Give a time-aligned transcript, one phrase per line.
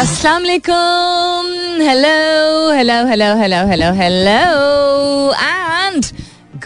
[0.00, 1.46] अस्सलाम वालेकुम
[1.86, 2.12] hello
[2.74, 6.04] hello hello hello hello hello and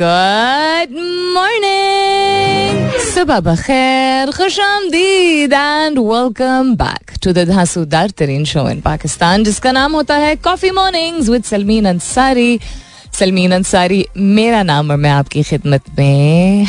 [0.00, 0.92] good
[1.34, 9.44] morning सुबह बखैर खुश आमदीद and welcome back to the धांसूदार तरीन शो इन पाकिस्तान
[9.44, 12.58] जिसका नाम होता है coffee mornings with Salmeen Ansari
[13.14, 16.66] Salmeen Ansari, मेरा नाम और मैं आपकी खिदमत में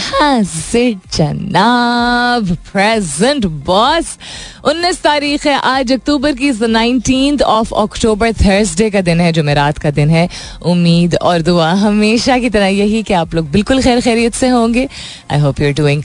[1.13, 4.17] जनाब प्रेजेंट बॉस
[4.65, 9.77] 19 तारीख है, आज अक्टूबर की नाइनटीन ऑफ़ अक्टूबर थर्सडे का दिन है जो रात
[9.77, 10.27] का दिन है।
[10.65, 14.87] उम्मीद और दुआ हमेशा की तरह यही कि आप लोग बिल्कुल खैर खैरियत से होंगे।
[15.31, 16.03] I hope you are doing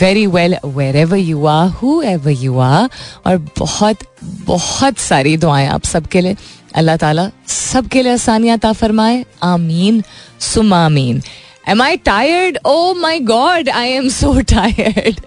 [0.00, 0.56] very well
[0.96, 1.68] wherever you are
[2.02, 2.88] whoever you are
[3.26, 3.98] और बहुत
[4.46, 6.36] बहुत सारी दुआएँ आप सबके लिए।
[6.76, 10.02] अल्लाह ताला सबके लिए आसानियात फरमाए। आमीन।
[10.40, 11.22] सुमामीन
[11.68, 15.20] am I tired oh my God I am so tired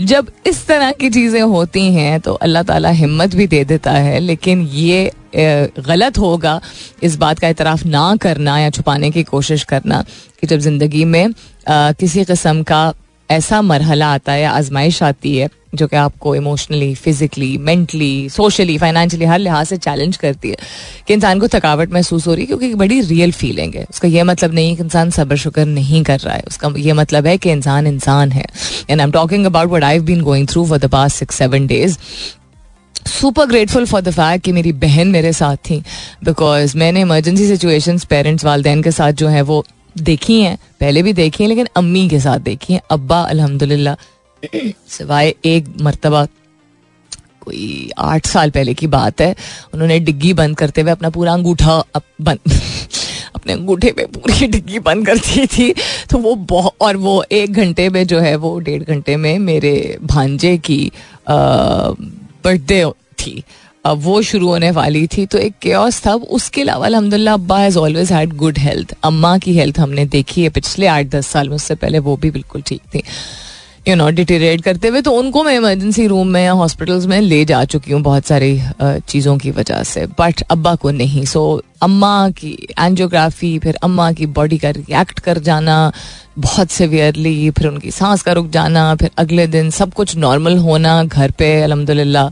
[0.00, 4.18] जब इस तरह की चीज़ें होती हैं तो अल्लाह ताला हिम्मत भी दे देता है
[4.20, 6.60] लेकिन ये गलत होगा
[7.02, 10.02] इस बात का इतराफ़ ना करना या छुपाने की कोशिश करना
[10.40, 11.24] कि जब ज़िंदगी में
[11.68, 12.92] आ, किसी किस्म का
[13.30, 19.24] ऐसा मरहला आता है आजमाइश आती है जो कि आपको emotionally physically mentally socially financially
[19.24, 20.56] हर लिहाज से चैलेंज करती है
[21.06, 24.24] कि इंसान को थकावट महसूस हो रही है क्योंकि बड़ी रियल फीलिंग है। उसका यह
[24.24, 27.50] मतलब नहीं कि इंसान सब्र शुक्र नहीं कर रहा है। उसका यह मतलब है कि
[27.50, 28.44] इंसान इंसान है।
[28.90, 31.66] And I am talking about what I been going through for the past six seven
[31.66, 31.98] days
[33.08, 35.82] super grateful for the fact कि मेरी बहन मेरे साथ थी।
[36.24, 39.64] बिकॉज़ मैंने इमरजेंसी सिचुएशन पेरेंट्स वालदेन के साथ जो है वो
[39.98, 43.94] देखी हैं। पहले भी देखी हैं, लेकिन अम्मी के साथ देखी हैं। अब्बा, अल्हम्दुलिल्लाह
[44.44, 46.26] सिवाय एक मरतबा,
[47.40, 49.34] कोई आठ साल पहले की बात है,
[49.74, 51.82] उन्होंने डिग्गी बंद करते हुए अपना पूरा अंगूठा
[52.20, 52.38] बंद,
[53.36, 55.72] अपने अंगूठे पे पूरी डिग्गी बंद कर दी थी।
[56.10, 59.98] तो वो बहुत और वो एक घंटे में जो है, वो डेढ़ घंटे में मेरे
[60.02, 60.92] भांजे की
[61.28, 62.84] बर्थडे
[63.18, 63.42] थी।
[63.84, 67.78] अब वो शुरू होने वाली थी तो एक क्योस था। उसके अलावा अलहमदिल्ला अब्बा has
[67.78, 71.56] always had good health अम्मा की हेल्थ हमने देखी है पिछले आठ दस साल में,
[71.56, 73.02] उससे पहले वो भी बिल्कुल ठीक थी।
[73.88, 77.44] यू नो डिटेरेट करते हुए तो उनको मैं इमरजेंसी रूम में या हॉस्पिटल्स में ले
[77.44, 82.30] जा चुकी हूँ बहुत सारी चीज़ों की वजह से। बट अब्बा को नहीं। सो अम्मा
[82.30, 85.92] की एंजियोग्राफी फिर अम्मा की बॉडी का रिएक्ट कर जाना
[86.38, 91.02] बहुत सिवियरली फिर उनकी सांस का रुक जाना, फिर अगले दिन सब कुछ नॉर्मल होना
[91.04, 92.30] घर पे अलहमदिल्ला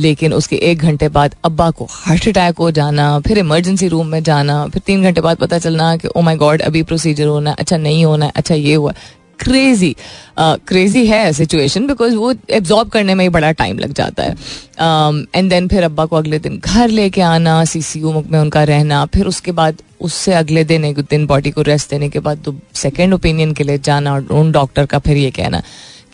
[0.00, 4.22] लेकिन उसके एक घंटे बाद अब्बा को हार्ट अटैक हो जाना, फिर इमरजेंसी रूम में
[4.22, 7.56] जाना, फिर तीन घंटे बाद पता चलना कि ओ माय गॉड अभी प्रोसीजर होना है
[7.58, 8.94] अच्छा नहीं होना है अच्छा ये हुआ।
[9.40, 9.94] क्रेजी
[10.38, 15.44] क्रेजी है सिचुएशन बिकॉज़ वो एब्जॉर्ब करने में ही बड़ा टाइम लग जाता है। एंड
[15.44, 18.64] um, देन फिर अब्बा को अगले दिन घर लेके आना सी सी यू में उनका
[18.64, 22.42] रहना फिर उसके बाद उससे अगले दिन एक दिन बॉडी को रेस्ट देने के बाद
[22.44, 25.62] तो सेकेंड ओपिनियन के लिए जाना और उन डॉक्टर का फिर ये कहना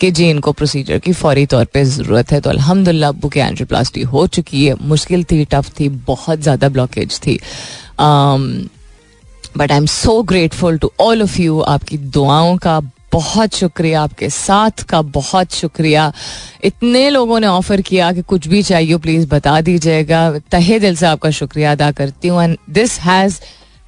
[0.00, 4.02] कि जी इनको प्रोसीजर की फौरी तौर पे ज़रूरत है। तो अल्हम्दुलिल्लाह अबू की एंजियोप्लास्टी
[4.04, 7.38] हो चुकी है। मुश्किल थी टफ थी बहुत ज़्यादा ब्लॉकेज थी।
[9.58, 12.80] But I am so grateful to all of you आपकी दुआओं का
[13.12, 16.12] बहुत शुक्रिया आपके साथ का बहुत शुक्रिया।
[16.64, 21.06] इतने लोगों ने ऑफ़र किया कि कुछ भी चाहिए प्लीज़ बता दीजिएगा। तहे दिल से
[21.06, 23.40] आपका शुक्रिया अदा करती हूँ। And this has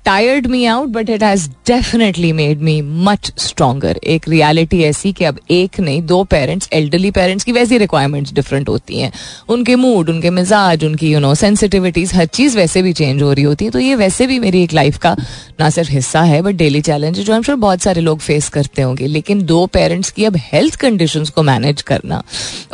[0.09, 5.25] tired me out but it has definitely made me much stronger एक रियलिटी ऐसी कि
[5.25, 9.13] अब एक नहीं, दो पेरेंट्स एल्डरली पेरेंट्स की वैसी रिक्वायरमेंट्स डिफरेंट होती हैं।
[9.49, 13.45] उनके मूड उनके मिजाज, उनकी यू नो सेंसिटिविटीज हर चीज़ वैसे भी चेंज हो रही
[13.45, 15.15] होती है। तो ये वैसे भी मेरी एक लाइफ का
[15.61, 18.83] ना सिर्फ़ हिस्सा है बट डेली चैलेंज जो हम श्योर बहुत सारे लोग फेस करते
[18.83, 22.23] होंगे। लेकिन दो पेरेंट्स की अब हेल्थ कंडीशन को मैनेज करना।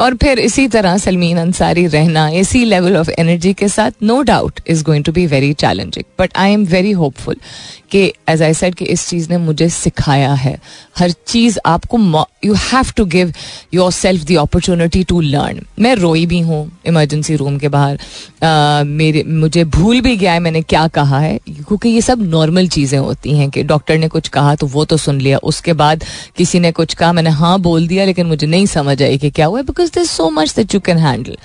[0.00, 4.61] और फिर इसी तरह सलमीन अंसारी रहना, इसी लेवल ऑफ़ एनर्जी के साथ no doubt
[4.67, 7.37] is going to be very challenging but I am very hopeful grateful
[7.91, 10.59] कि एज आई सेड कि इस चीज़ ने मुझे सिखाया है।
[10.99, 11.99] हर चीज़ आपको
[12.45, 13.33] you have to give
[13.93, 19.23] yourself the opportunity to learn मैं रोई भी हूँ इमरजेंसी रूम के बाहर। uh, मेरे
[19.25, 23.37] मुझे भूल भी गया है मैंने क्या कहा है। क्योंकि ये सब नॉर्मल चीज़ें होती
[23.39, 26.05] हैं कि डॉक्टर ने कुछ कहा तो वो तो सुन लिया। उसके बाद
[26.37, 29.47] किसी ने कुछ कहा मैंने हाँ बोल दिया लेकिन मुझे नहीं समझ आई कि क्या
[29.47, 31.37] हुआ है। Because this so much that you can handle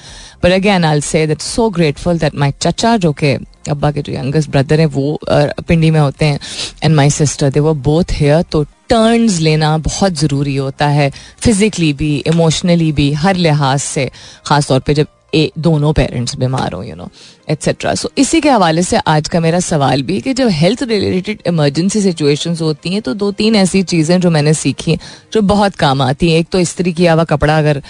[0.43, 3.37] but again I say that so grateful that my चचा जो के
[3.69, 6.39] अब्बा के जो यंगेस्ट ब्रदर हैं, वो पिंडी में होते हैं
[6.83, 11.93] एंड माई सिस्टर दे वो बोथ हेयर तो टर्न्स लेना बहुत ज़रूरी होता है फिजिकली
[11.93, 14.09] भी इमोशनली भी, हर लिहाज से
[14.45, 17.09] ख़ास तौर पे जब ए, दोनों पेरेंट्स बीमार हों यू नो
[17.49, 21.41] एट्सेट्रा सो इसी के हवाले से आज का मेरा सवाल भी कि जब हेल्थ रिलेटेड
[21.47, 24.99] इमरजेंसी सिचुएशन होती हैं तो दो तीन ऐसी चीज़ें जो मैंने सीखी हैं
[25.33, 27.81] जो बहुत काम आती हैं। एक तो इस्त्री किया हुआ कपड़ा अगर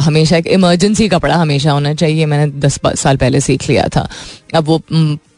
[0.00, 4.08] हमेशा एक इमरजेंसी कपड़ा हमेशा होना चाहिए मैंने दस साल पहले सीख लिया था।
[4.54, 4.82] अब वो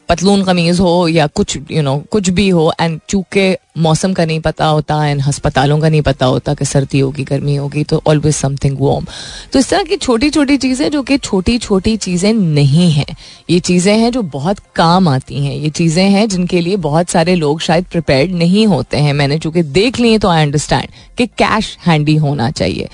[0.09, 4.13] पतलून कमीज हो या कुछ यू you नो know, कुछ भी हो एंड चूँकि मौसम
[4.13, 7.83] का नहीं पता होता एंड हस्पतालों का नहीं पता होता कि सर्दी होगी गर्मी होगी
[7.83, 9.05] तो ऑलवेज समथिंग वॉर्म
[9.53, 13.15] तो इस तरह की छोटी छोटी चीज़ें जो कि छोटी छोटी चीज़ें नहीं हैं
[13.49, 17.35] ये चीज़ें हैं जो बहुत काम आती हैं ये चीज़ें हैं जिनके लिए बहुत सारे
[17.35, 21.77] लोग शायद प्रिपेयर्ड नहीं होते हैं। मैंने चूँकि देख लिए तो आई अंडरस्टैंड कि कैश
[21.87, 22.89] हैंडी होना चाहिए।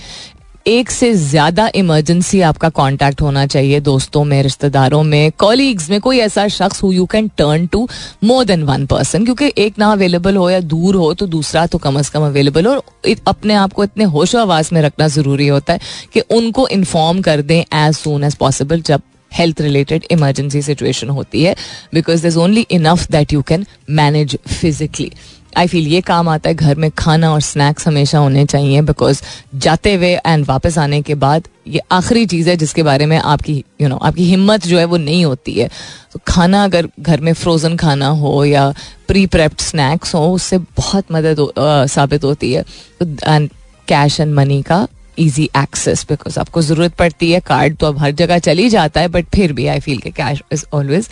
[0.65, 6.19] एक से ज़्यादा इमरजेंसी आपका कांटेक्ट होना चाहिए दोस्तों में, रिश्तेदारों में कॉलीग्स में, कोई
[6.19, 7.87] ऐसा शख्स who you can turn to
[8.23, 11.77] more than one person क्योंकि एक ना अवेलेबल हो या दूर हो तो दूसरा तो
[11.77, 15.47] कम अज कम अवेलेबल हो और अपने आप को इतने होशो आवाज़ में रखना ज़रूरी
[15.47, 15.79] होता है
[16.13, 19.01] कि उनको इन्फॉर्म कर दें एज सुन एज पॉसिबल जब
[19.31, 21.55] हेल्थ रिलेटेड इमरजेंसी सिचुएशन होती है
[21.93, 25.11] because there is only enough that you can manage physically
[25.57, 29.21] I feel ये काम आता है घर में खाना और स्नैक्स हमेशा होने चाहिए बिकॉज़
[29.55, 33.53] जाते हुए एंड वापस आने के बाद ये आखिरी चीज़ है जिसके बारे में आपकी
[33.53, 35.69] यू you नो know, आपकी हिम्मत जो है वो नहीं होती है।
[36.13, 38.73] तो खाना अगर घर में फ्रोज़न खाना हो या
[39.07, 42.63] प्री प्रेप्ड स्नैक्स हो उससे बहुत मदद हो, आ, साबित होती है।
[43.01, 43.49] एंड
[43.87, 44.87] कैश एंड मनी का
[45.19, 49.07] इजी एक्सेस बिकॉज़ आपको ज़रूरत पड़ती है कार्ड तो अब हर जगह चली जाता है
[49.07, 51.09] बट फिर भी आई फील के कैश इज़ ऑलवेज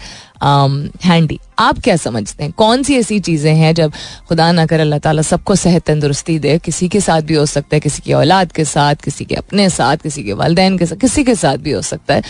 [1.06, 2.51] हैंडी आप क्या समझते हैं?
[2.51, 3.94] कौन सी ऐसी चीज़ें हैं जब
[4.30, 7.75] खुदा ना कर अल्लाह ताला सबको सेहत तंदुरुस्ती दे किसी के साथ भी हो सकता
[7.75, 10.97] है किसी की औलाद के साथ किसी के अपने साथ किसी के वालदेन के साथ
[10.97, 12.24] किसी के साथ भी हो सकता है।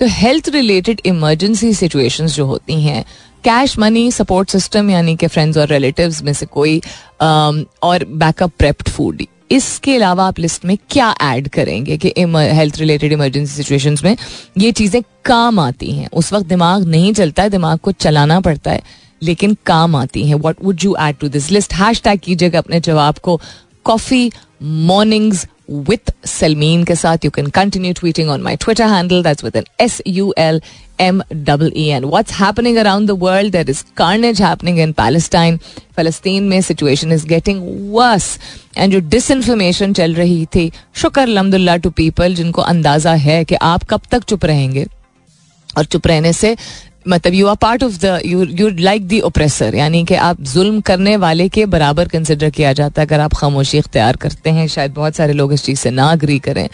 [0.00, 3.04] तो हेल्थ रिलेटेड इमरजेंसी सिचुएशंस जो होती हैं
[3.44, 8.52] कैश मनी सपोर्ट सिस्टम यानी कि फ्रेंड्स और रिलेटिव्स में से कोई um, और बैकअप
[8.58, 13.96] प्रेप्ड फ़ूड इसके अलावा आप लिस्ट में क्या ऐड करेंगे कि हेल्थ रिलेटेड इमरजेंसी सिचुएशन
[14.04, 14.16] में
[14.58, 16.08] ये चीज़ें काम आती हैं?
[16.08, 18.82] उस वक्त दिमाग नहीं चलता है, दिमाग को चलाना पड़ता है,
[19.22, 23.18] लेकिन काम आती हैं। What would you add to this list hashtag कीजिएगा अपने जवाब
[23.18, 23.40] को।
[23.84, 24.30] कॉफ़ी
[24.62, 27.24] मॉर्निंग्स विथ सलमीन के साथ.
[27.24, 30.60] You can continue tweeting on my Twitter handle that's with N S U L
[31.00, 35.58] M double E N what's happening around the world there is carnage happening in Palestine
[35.96, 37.62] Falastin में situation is getting
[37.94, 38.38] worse
[38.76, 43.54] and जो dis disinformation चल रही थी, शुक्र अलहमदुल्ला to people जिनको अंदाज़ा है कि
[43.54, 44.86] आप कब तक चुप रहेंगे.
[45.68, 46.56] और चुप रहने से
[47.08, 50.80] मतलब you are part of the you you like the oppressor यानी कि आप जुल्म
[50.80, 54.94] करने वाले के बराबर कंसिडर किया जाता है। अगर आप खामोशी इख्तियार करते हैं शायद
[54.94, 56.68] बहुत सारे लोग इस चीज़ से ना अग्री करें।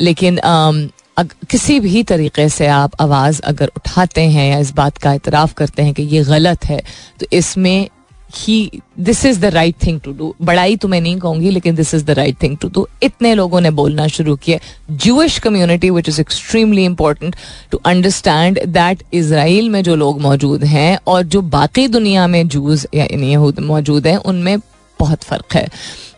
[0.00, 4.98] लेकिन um, अग, किसी भी तरीके से आप आवाज़ अगर उठाते हैं या इस बात
[4.98, 6.82] का इतराफ़ करते हैं कि ये गलत है
[7.20, 7.88] तो इसमें
[8.34, 11.94] ही this is the right thing to do बड़ाई तो मैं नहीं कहूँगी लेकिन this
[11.94, 14.58] is the right thing to do इतने लोगों ने बोलना शुरू किया।
[14.90, 17.36] Jewish community which is extremely important
[17.70, 22.86] to understand that Israel में जो लोग मौजूद हैं और जो बाकी दुनिया में जूस
[22.94, 24.58] या मौजूद हैं उनमें
[25.00, 25.68] बहुत फ़र्क है।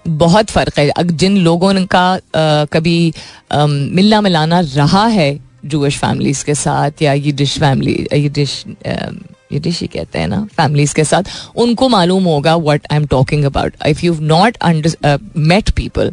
[0.09, 3.13] बहुत फ़र्क है। जिन लोगों का आ, कभी
[3.53, 8.65] आ, मिलना मिलाना रहा है जूश फैमिलीज़ के साथ या Jewish family Jewish
[9.55, 13.45] Jewish कहते हैं ना फैमिलीज़ के साथ। उनको मालूम होगा what I am talking
[13.45, 14.56] about if you not
[15.37, 16.12] met people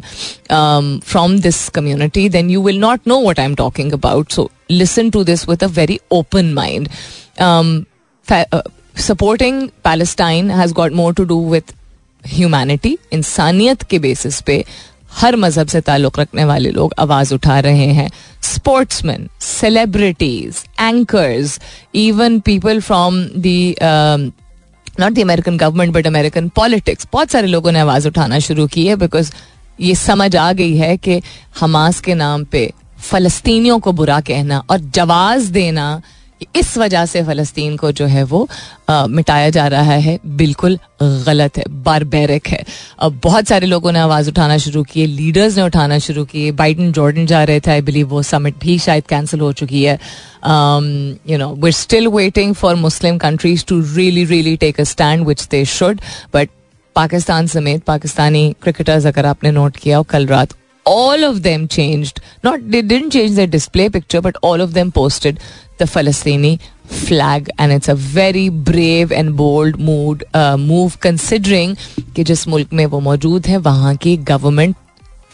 [0.50, 5.10] from this community then you will not know what I am talking about so listen
[5.10, 6.88] to this with a very open mind
[9.00, 11.74] supporting Palestine has got more to do with
[12.24, 14.64] humanity इंसानियत के basis पे
[15.20, 18.08] हर मज़हब से ताल्लुक रखने वाले लोग आवाज़ उठा रहे हैं।
[18.42, 21.58] Sportsman celebrities anchors
[21.94, 27.80] even people from the not the American government but American politics बहुत सारे लोगों ने
[27.80, 29.32] आवाज़ उठाना शुरू की है बिकॉज़
[29.80, 31.20] ये समझ आ गई है कि
[31.60, 32.70] हमास के नाम पे
[33.00, 35.86] फलस्तीनियों को बुरा कहना और जवाज देना
[36.56, 38.48] इस वजह से फ़लस्तीन को जो है वो
[38.88, 42.62] आ, मिटाया जा रहा है। बिल्कुल गलत है बारबेरिक है।
[42.98, 46.92] अब बहुत सारे लोगों ने आवाज़ उठाना शुरू की लीडर्स ने उठाना शुरू किए। बाइडन
[46.92, 49.98] जॉर्डन जा रहे थे आई बिलीव वो समिट भी शायद कैंसिल हो चुकी है।
[51.30, 55.46] You know we still waiting for Muslim countries to really really take a stand which
[55.50, 56.00] they should
[56.34, 56.50] but
[56.96, 60.54] Pakistan समेत पाकिस्तानी क्रिकेटर्स अगर आपने नोट किया कल रात
[60.86, 62.16] all of them changed.
[62.44, 65.36] Not they didn't change their display picture, but all of them posted
[65.82, 66.52] the Palestini
[67.00, 71.76] flag, and it's a very brave and bold mood uh, move considering
[72.16, 74.76] कि जिस मुल्क में वो मौजूद है वहाँ की गवर्नमेंट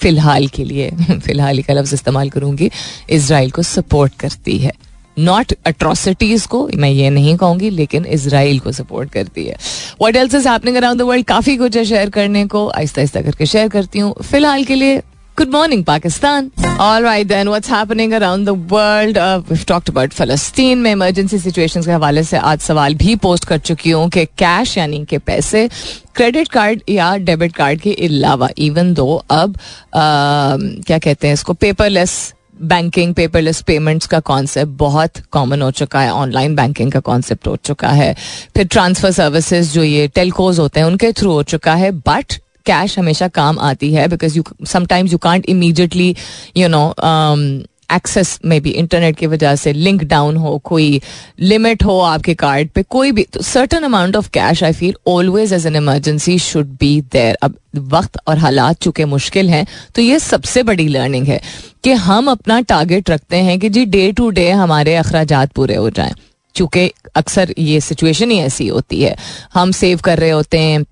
[0.02, 2.70] फ़िलहाल के लिए फ़िलहाल का लफ्ज इस्तेमाल करूँगी
[3.10, 4.72] इसराइल को सपोर्ट करती है।
[5.18, 9.56] नॉट अट्रोसिटीज को मैं ये नहीं कहूँगी लेकिन इसराइल को सपोर्ट करती है।
[10.02, 13.22] What else is happening around the world काफ़ी कुछ है शेयर करने को। आहिस्ता आहिस्ता
[13.22, 15.00] करके शेयर करती हूँ। फ़िलहाल के लिए
[15.38, 16.50] Good morning Pakistan
[17.02, 19.16] right, then, what's happening around the world?
[19.16, 23.44] Uh, we've talked about Palestine में इमरजेंसी सिचुएशंस के हवाले से आज सवाल भी पोस्ट
[23.44, 25.66] कर चुकी हूँ कि कैश यानी कि पैसे
[26.16, 29.56] क्रेडिट कार्ड या डेबिट कार्ड के अलावा इवन दो अब
[29.94, 32.16] आ, क्या कहते हैं इसको पेपरलेस
[32.64, 37.56] बैंकिंग पेपरलेस पेमेंट्स का कॉन्सेप्ट बहुत कॉमन हो चुका है ऑनलाइन बैंकिंग का कॉन्सेप्ट हो
[37.64, 38.12] चुका है
[38.56, 42.98] फिर ट्रांसफ़र सर्विसेज़ जो ये टेलकोज होते हैं उनके थ्रू हो चुका है बट कैश
[42.98, 46.14] हमेशा काम आती है because you sometimes you can't immediately
[46.56, 46.86] you know
[47.92, 51.00] access में भी इंटरनेट की वजह से लिंक डाउन हो, कोई
[51.40, 55.52] लिमिट हो आपके कार्ड पे, कोई भी तो certain amount of cash I feel always
[55.52, 57.54] as an emergency should be there अब
[57.92, 61.40] वक्त और हालात चूँकि मुश्किल हैं तो ये सबसे बड़ी लर्निंग है
[61.84, 65.90] कि हम अपना टारगेट रखते हैं कि जी डे टू डे हमारे अखराज पूरे हो
[65.90, 66.14] जाएँ।
[66.54, 69.16] चूँकि अक्सर ये सिचुएशन ही ऐसी होती है।
[69.54, 70.84] हम सेव कर रहे होते हैं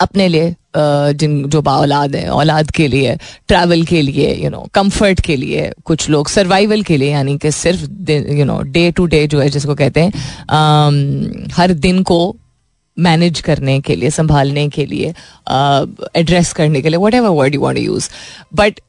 [0.00, 3.16] अपने लिए जिन, जो बाउलाद है, औलाद के लिए
[3.48, 7.50] ट्रैवल के लिए यू नो कंफर्ट के लिए कुछ लोग सर्वाइवल के लिए, यानी कि
[7.52, 12.36] सिर्फ़ you know day to day जो है, जिसको कहते हैं हर दिन को
[12.96, 15.14] मैनेज करने के लिए, संभालने के लिए
[16.16, 18.08] एड्रेस करने के लिए whatever word you want use
[18.54, 18.80] but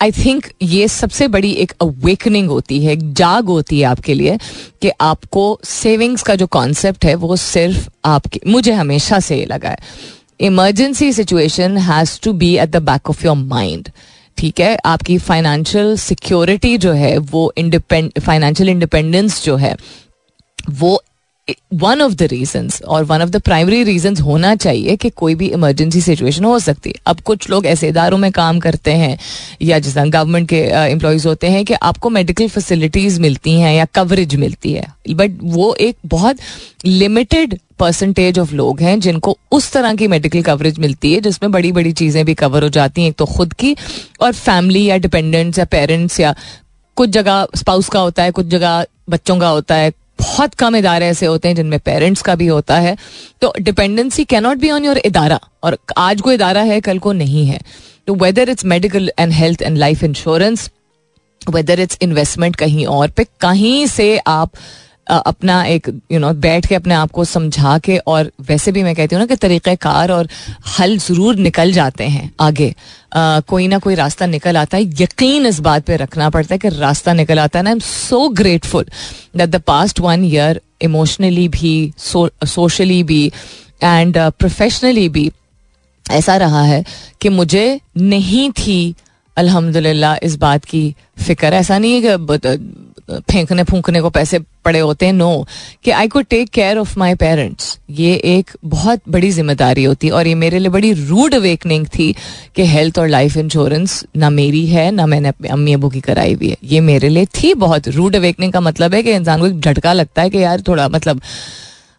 [0.00, 4.36] I think ये सबसे बड़ी एक अवेकनिंग होती है, एक जाग होती है आपके लिए,
[4.82, 9.78] कि आपको सेविंग्स का जो कॉन्सेप्ट है, वो सिर्फ़ आपके, मुझे हमेशा से लगा है।
[10.40, 13.88] Emergency situation has to be at the back of your mind
[14.38, 14.78] ठीक है?
[14.84, 19.76] आपकी फाइनेंशियल सिक्योरिटी जो है, वो इंडिपेंड फाइनेंशियल इंडिपेंडेंस जो है,
[20.70, 21.02] वो
[21.74, 25.46] वन ऑफ़ द रीजन और one of the primary reason होना चाहिए कि कोई भी
[25.48, 29.18] इमरजेंसी सिचुएशन हो सकती है। अब कुछ लोग ऐसे इदारों में काम करते हैं
[29.62, 34.34] या जिस गवर्नमेंट के एम्प्लॉयज़ होते हैं कि आपको मेडिकल फैसिलिटीज़ मिलती हैं या कवरेज
[34.36, 36.38] मिलती है। बट वो एक बहुत
[36.84, 41.72] लिमिटेड परसेंटेज ऑफ़ लोग हैं जिनको उस तरह की मेडिकल कवरेज मिलती है जिसमें बड़ी
[41.72, 43.76] बड़ी चीज़ें भी कवर हो जाती हैं, एक तो खुद की
[44.20, 46.34] और फैमिली या डिपेंडेंट्स या पेरेंट्स या
[46.96, 51.06] कुछ जगह स्पाउस का होता है, कुछ जगह बच्चों का होता है बहुत कम इदारे
[51.06, 52.96] ऐसे होते हैं जिनमें पेरेंट्स का भी होता है।
[53.42, 57.46] तो dependency cannot be on your इदारा। और आज को इदारा है, कल को नहीं
[57.46, 57.60] है।
[58.06, 60.70] तो whether it's medical and health and life insurance
[61.50, 64.50] whether it's investment कहीं और पे, कहीं से आप
[65.08, 68.94] अपना एक यू नो बैठ के अपने आप को समझा के, और वैसे भी मैं
[68.94, 70.28] कहती हूँ ना कि तरीक़ाकार और
[70.78, 72.74] हल ज़रूर निकल जाते हैं आगे।
[73.12, 76.68] कोई ना कोई रास्ता निकल आता है। यकीन इस बात पे रखना पड़ता है कि
[76.68, 78.86] रास्ता निकल आता है I am so grateful
[79.36, 83.24] that the past one year emotionally भी सोशली भी
[83.82, 85.30] एंड प्रोफेशनली भी
[86.06, 86.84] ऐसा रहा है
[87.20, 88.94] कि मुझे नहीं थी,
[89.36, 92.56] अल्हम्दुलिल्लाह, इस बात की फ़िक्र। ऐसा नहीं है कि
[93.10, 95.12] फेंकने फूंकने को पैसे पड़े होते हैं?
[95.12, 95.46] नो
[95.84, 100.26] कि आई को take care of my parents ये एक बहुत बड़ी ज़िम्मेदारी होती, और
[100.26, 102.14] ये मेरे लिए बड़ी रूड अवेकनिंग थी
[102.56, 106.34] कि हेल्थ और लाइफ इंश्योरेंस ना मेरी है, ना मैंने अपने अम्मी अबू की कराई
[106.34, 109.46] हुई है। ये मेरे लिए थी बहुत रूड अवेकनिंग का मतलब है कि इंसान को
[109.46, 111.20] एक झटका लगता है कि यार थोड़ा मतलब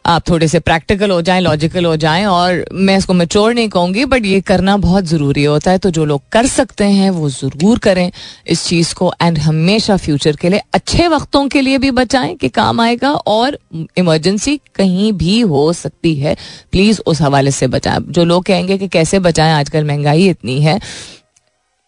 [0.06, 4.06] आप थोड़े से प्रैक्टिकल हो जाएँ लॉजिकल हो जाएँ और मैं इसको मेच्योर नहीं कहूँगी
[4.06, 7.80] बट ये करना बहुत ज़रूरी होता है तो जो लोग कर सकते हैं, वो ज़रूर
[7.80, 8.12] करें
[8.48, 12.50] इस चीज़ को एंड हमेशा फ्यूचर के लिए, अच्छे वक्तों के लिए भी बचाएँ कि
[12.50, 13.58] काम आएगा और
[13.98, 16.36] इमरजेंसी कहीं भी हो सकती है।
[16.72, 20.80] प्लीज़ उस हवाले से बचाएँ। जो लोग कहेंगे कि कैसे बचाएँ, आजकल महँगाई इतनी है,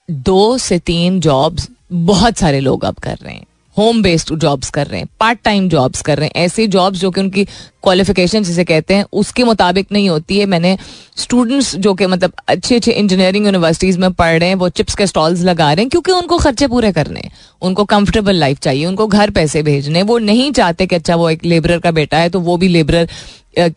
[0.10, 3.46] दो से तीन जॉब्स बहुत सारे लोग अब कर रहे हैं।
[3.78, 7.12] होम बेस्ड जॉब्स कर रहे हैं पार्ट टाइम जॉब्स कर रहे हैं, ऐसी जॉब्स जो
[7.12, 7.44] कि उनकी
[7.84, 10.78] क्वालिफिकेशन जिसे कहते हैं, उसके मुताबिक नहीं होती है। मैंने
[11.18, 15.08] स्टूडेंट्स जो कि मतलब अच्छे अच्छे इंजीनियरिंग यूनिवर्सिटीज में पढ़ रहे हैं, वो चिप्स के
[15.08, 17.30] स्टॉल्स लगा रहे हैं क्योंकि उनको खर्चे पूरे करने
[17.62, 21.46] उनको कंफर्टेबल लाइफ चाहिए, उनको घर पैसे भेजने वो नहीं चाहते कि अच्छा वो एक
[21.46, 23.10] लेबरर का बेटा है तो वो भी लेबरर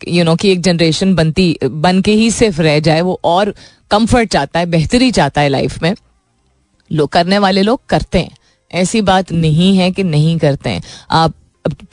[0.07, 3.53] यू नो की एक जनरेशन बनती, बन के ही सिर्फ़ रह जाए। वो और
[3.91, 5.93] कंफर्ट चाहता है, बेहतरी चाहता है लाइफ में।
[6.91, 8.35] लोग करने वाले लोग करते हैं।
[8.75, 11.33] ऐसी बात नहीं है कि नहीं करते हैं। आप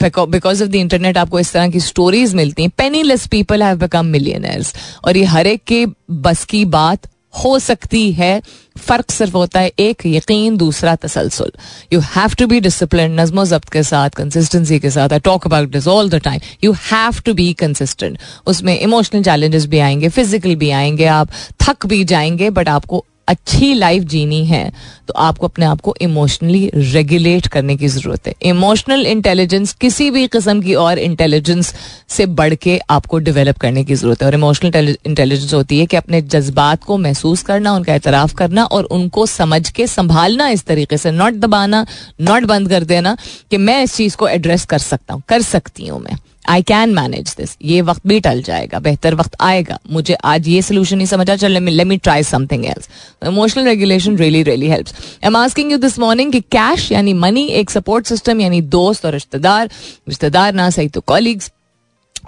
[0.03, 4.05] बिकॉज़ ऑफ़ द इंटरनेट आपको इस तरह की स्टोरीज मिलती हैं। Penniless people have become
[4.07, 4.73] millionaires
[5.05, 8.41] और ये हर एक के बस की बात हो सकती है।
[8.79, 11.51] फ़र्क सिर्फ़ होता है एक यकीन, दूसरा तसलसल।
[11.93, 15.69] You have to be discipline नजमो जब्त के साथ कंसिस्टेंसी के साथ। I talk about
[15.69, 20.55] this all the time you have to be consistent उसमें इमोशनल चैलेंजेस भी आएँगे फ़िज़िकल
[20.55, 21.29] भी आएँगे, आप
[21.61, 24.71] थक भी जाएँगे बट आपको अच्छी लाइफ जीनी है
[25.07, 30.27] तो आपको अपने आप को इमोशनली रेगुलेट करने की ज़रूरत है। इमोशनल इंटेलिजेंस किसी भी
[30.27, 31.73] किस्म की और इंटेलिजेंस
[32.09, 35.97] से बढ़ के आपको डेवलप करने की ज़रूरत है। और इमोशनल इंटेलिजेंस होती है कि
[35.97, 40.97] अपने जज्बात को महसूस करना, उनका एतराफ़ करना और उनको समझ के संभालना इस तरीके
[40.97, 41.85] से। नॉट दबाना
[42.21, 43.17] नॉट बंद कर देना
[43.51, 46.93] कि मैं इस चीज़ को एड्रेस कर सकता हूँ, कर सकती हूँ मैं। आई कैन
[46.93, 51.07] मैनेज दिस ये वक्त भी टल जाएगा, बेहतर वक्त आएगा। मुझे आज ये सोल्यूशन नहीं
[51.07, 52.89] समझा चल let me try something else
[53.25, 57.45] emotional regulation really really help I am asking you this morning कि कैश यानी मनी
[57.61, 59.69] एक सपोर्ट सिस्टम यानी दोस्त और रिश्तेदार।
[60.09, 61.51] रिश्तेदार ना सही तो कॉलीग्स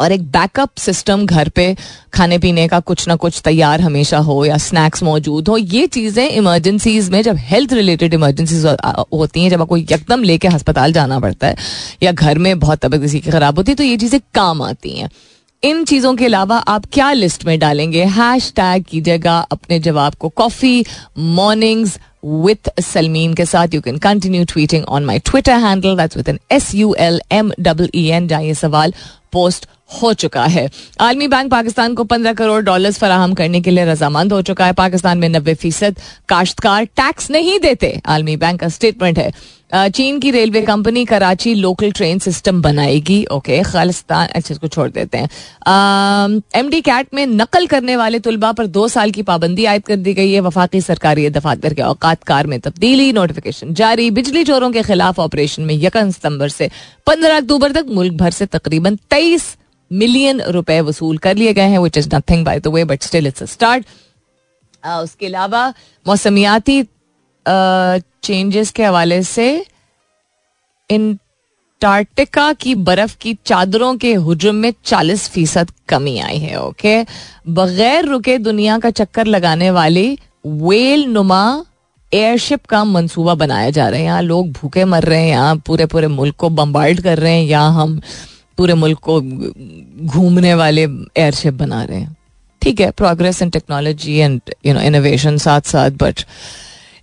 [0.01, 1.75] और एक बैकअप सिस्टम घर पे
[2.13, 6.27] खाने पीने का कुछ ना कुछ तैयार हमेशा हो या स्नैक्स मौजूद हो, ये चीज़ें
[6.27, 11.47] इमरजेंसीज में जब हेल्थ रिलेटेड इमरजेंसीज होती हैं, जब आपको एकदम लेके अस्पताल जाना पड़ता
[11.47, 11.55] है
[12.03, 14.97] या घर में बहुत तबियत किसी की खराब होती है तो ये चीज़ें काम आती
[14.99, 15.09] हैं।
[15.63, 18.03] इन चीज़ों के अलावा आप क्या लिस्ट में डालेंगे?
[18.05, 20.85] हैश टैग कीजिएगा अपने जवाब को। कॉफ़ी
[21.17, 23.73] मॉर्निंग्स विथ सलमीन के साथ.
[23.73, 27.51] You can continue tweeting on my Twitter handle that's with N S U L M
[27.59, 28.93] double E N ये सवाल
[29.31, 29.67] पोस्ट
[30.01, 30.69] हो चुका है.
[31.01, 34.73] आलमी बैंक पाकिस्तान को पंद्रह करोड़ डॉलर्स फराहम करने के लिए रजामंद हो चुका है.
[34.73, 37.99] पाकिस्तान में नब्बे फ़ीसद काश्तकार टैक्स नहीं देते.
[38.05, 39.31] आलमी बैंक का स्टेटमेंट है.
[39.71, 45.17] चीन की railway company Karachi local train system बनाएगी। ओके खालिस्तान अच्छा इसको छोड़ देते
[45.17, 45.29] हैं।
[46.55, 49.95] एम डी कैट में नकल करने वाले तुलबा पर दो साल की पाबंदी आयद कर
[49.97, 54.71] दी गई है। वफाकी सरकारी दफातर के औकात कार में तब्दीली नोटिफिकेशन जारी। बिजली चोरों
[54.71, 56.69] के खिलाफ ऑपरेशन में यकम सितंबर से
[57.07, 59.55] पंद्रह अक्टूबर तक मुल्क भर से तकरीबन तेईस
[59.91, 63.27] मिलियन रुपए वसूल कर लिए गए हैं which is nothing by the way but still
[63.27, 63.85] it's start
[64.83, 65.67] उसके अलावा
[66.05, 66.81] मौसमियाती
[67.47, 69.65] चेंजेस के हवाले से
[70.89, 77.01] इंटार्टिका की बर्फ़ की चादरों के हजम में 40 फ़ीसद कमी आई है ओके
[77.49, 80.07] बगैर रुके दुनिया का चक्कर लगाने वाली
[80.45, 81.43] वेल नुमा
[82.11, 85.85] एयरशिप का मंसूबा बनाया जा रहा है। यहाँ लोग भूखे मर रहे हैं, यहाँ पूरे
[85.85, 87.99] पूरे मुल्क को बम्बार्ड कर रहे हैं, यहाँ हम
[88.57, 92.15] पूरे मुल्क को घूमने वाले एयरशिप बना रहे हैं।
[92.61, 96.21] ठीक है progress in technology and you know innovation साथ साथ बट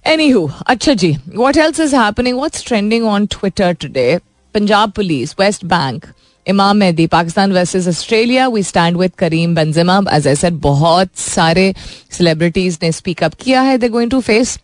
[0.04, 4.18] एनी हु अच्छा जी what else is happening what's trending on Twitter today
[4.54, 6.06] Punjab police West Bank
[6.47, 11.73] इमाम Mehdi Pakistan versus Australia we stand with Karim Benzema as I said बहुत सारे
[12.11, 14.59] celebrities ने speak up किया है they going to face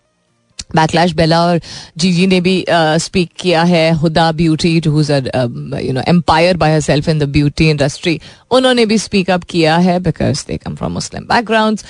[0.76, 1.60] backlash Bella और
[1.98, 7.18] जी ने भी स्पीक uh, किया है Huda Beauty you know empire by herself in
[7.18, 8.20] the beauty industry
[8.50, 11.80] उन्होंने भी स्पीक अप किया है because they come from Muslim background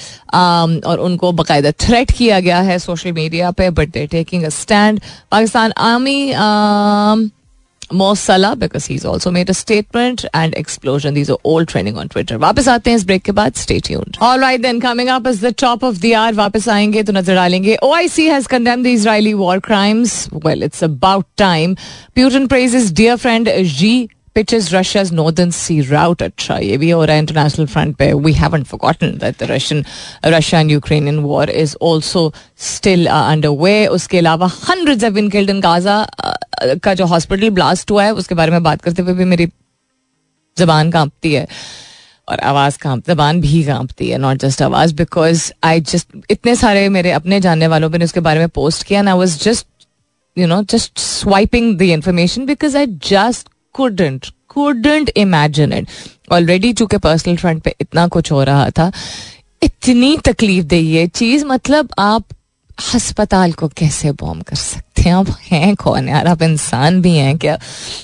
[0.86, 5.00] और उनको बाकायदा थ्रेट किया गया है सोशल मीडिया पर but they taking a stand
[5.30, 6.20] Pakistan army
[7.92, 11.14] Mo Salah because he's also made a statement and explosion.
[11.14, 12.38] These are all trending on Twitter.
[12.38, 14.18] वापस आते हैं इस ब्रेक के बाद stay tuned.
[14.20, 16.32] All right then coming up is the top of the hour.
[16.34, 20.28] वापस आएँगे तो नज़र डालेंगे OIC has condemned the Israeli war crimes.
[20.32, 21.76] Well, it's about time.
[22.16, 26.22] Putin praises dear friend Xi pitches Russia's northern sea route.
[26.22, 29.84] अच्छा ये भी हो रहा है इंटरनेशनल फ्रंट पे we haven't forgotten that the Russian
[30.26, 32.32] Russia and Ukrainian war is also
[32.66, 33.06] still
[33.62, 35.96] underway उसके अलावा hundreds have been killed in Gaza
[36.84, 39.48] का जो हॉस्पिटल ब्लास्ट हुआ है, उसके बारे में बात करते हुए भी मेरी
[40.56, 41.46] जबान कांपती है
[42.28, 46.88] और आवाज़ काँप, जबान भी कांपती है नॉट जस्ट आवाज़ बिकॉज़ आई जस्ट इतने सारे
[46.88, 49.66] मेरे अपने जानने वालों ने उसके बारे में पोस्ट किया and I was just
[50.36, 55.86] you know just swiping the information because I just couldn't couldn't imagine it
[56.32, 58.90] already चूँकि पर्सनल फ्रंट पे इतना कुछ हो रहा था,
[59.62, 62.24] इतनी तकलीफ़ दे ये चीज़ मतलब आप
[62.94, 64.87] अस्पताल को कैसे बॉम कर सकते?
[64.98, 66.26] हैं आप हैं कौन यार?
[66.26, 67.58] आप इंसान भी हैं क्या?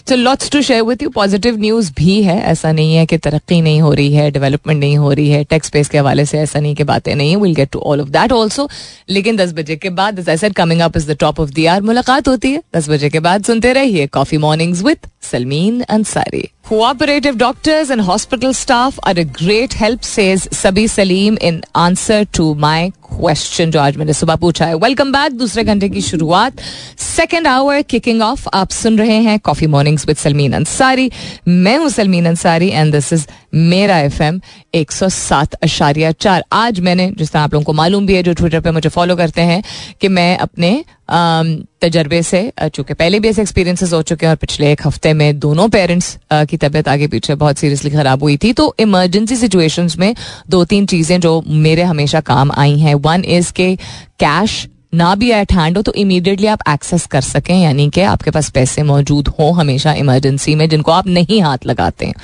[0.09, 3.61] So lots to share with you positive news भी है। ऐसा नहीं है कि तरक्की
[3.61, 6.61] नहीं हो रही है डेवलपमेंट नहीं हो रही है टेक्स पेस के हवाले से ऐसा
[6.61, 8.69] नहीं कि बातें नहीं will get to all of that also
[9.09, 10.25] लेकिन दस बजे के बाद
[10.57, 13.73] coming up is the top of दर मुलाकात होती है। दस बजे के बाद सुनते
[13.73, 20.03] रहिए coffee mornings with Salmeen Ansari Cooperative doctors and hospital staff are a great help,
[20.03, 25.13] says Sabi Salim in answer to my question जो आज मैंने सुबह पूछा है। वेलकम
[25.13, 26.61] बैक दूसरे घंटे की शुरुआत।
[26.99, 31.11] सेकेंड आवर किकिंग ऑफ़ आप सुन रहे हैं coffee mornings with Salmeen Ansari
[31.49, 34.41] मैं हूँ Salmeen Ansari and this is मेरा एफ़ एम
[34.75, 38.23] एक सौ सात अशारिया चार। आज मैंने जिस तरह आप लोगों को मालूम भी है
[38.23, 39.63] जो ट्विटर पे मुझे फॉलो करते हैं
[40.01, 44.71] कि मैं अपने तजर्बे से चूँकि पहले भी ऐसे एक्सपीरियंसेस हो चुके हैं और पिछले
[44.73, 48.75] एक हफ़्ते में दोनों पेरेंट्स की तबीयत आगे पीछे बहुत सीरियसली खराब हुई थी तो
[48.79, 50.15] इमरजेंसी सिचुएशंस में
[50.51, 53.75] दो तीन चीज़ें जो मेरे हमेशा काम आई हैं। वन इज़ के
[54.21, 58.31] कैश ना भी एट हैंड हो तो इमीडिएटली आप एक्सेस कर सकें, यानी कि आपके
[58.31, 62.15] पास पैसे मौजूद हो हमेशा इमरजेंसी में, जिनको आप नहीं हाथ लगाते हैं।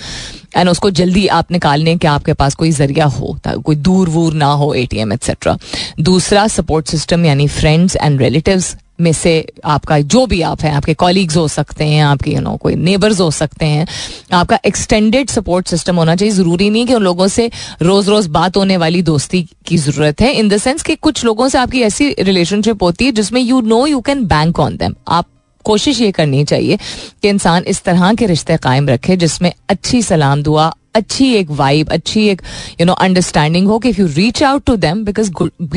[0.57, 4.53] एंड उसको जल्दी आप निकालने के आपके पास कोई ज़रिया हो कोई दूर वूर ना
[4.53, 5.57] हो ए टी एम एक्सेट्रा
[6.01, 9.33] दूसरा सपोर्ट सिस्टम यानी फ्रेंड्स एंड रिलेटिव्स में से
[9.65, 13.21] आपका जो भी आप हैं, आपके कॉलीग्स हो सकते हैं, आपके यू नो कोई नेबर्स
[13.21, 13.87] हो सकते हैं,
[14.33, 17.51] आपका एक्सटेंडेड सपोर्ट सिस्टम होना चाहिए। ज़रूरी नहीं कि उन लोगों से
[17.83, 21.49] रोज़ रोज़ बात होने वाली दोस्ती की ज़रूरत है इन द सेंस कि कुछ लोगों
[21.49, 25.27] से आपकी ऐसी रिलेशनशिप होती है जिसमें you know you can bank on them आप
[25.65, 26.77] कोशिश ये करनी चाहिए
[27.23, 31.91] कि इंसान इस तरह के रिश्ते कायम रखे जिसमें अच्छी सलाम दुआ अच्छी एक वाइब
[31.93, 32.43] अच्छी एक
[32.81, 35.31] यू नो अंडरस्टैंडिंग हो कि if you reach out to them because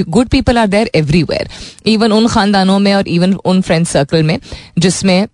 [0.10, 1.50] good people are there everywhere
[1.90, 4.40] even उन खानदानों में और इवन उन फ्रेंड सर्कल में,
[4.80, 5.28] जिसमें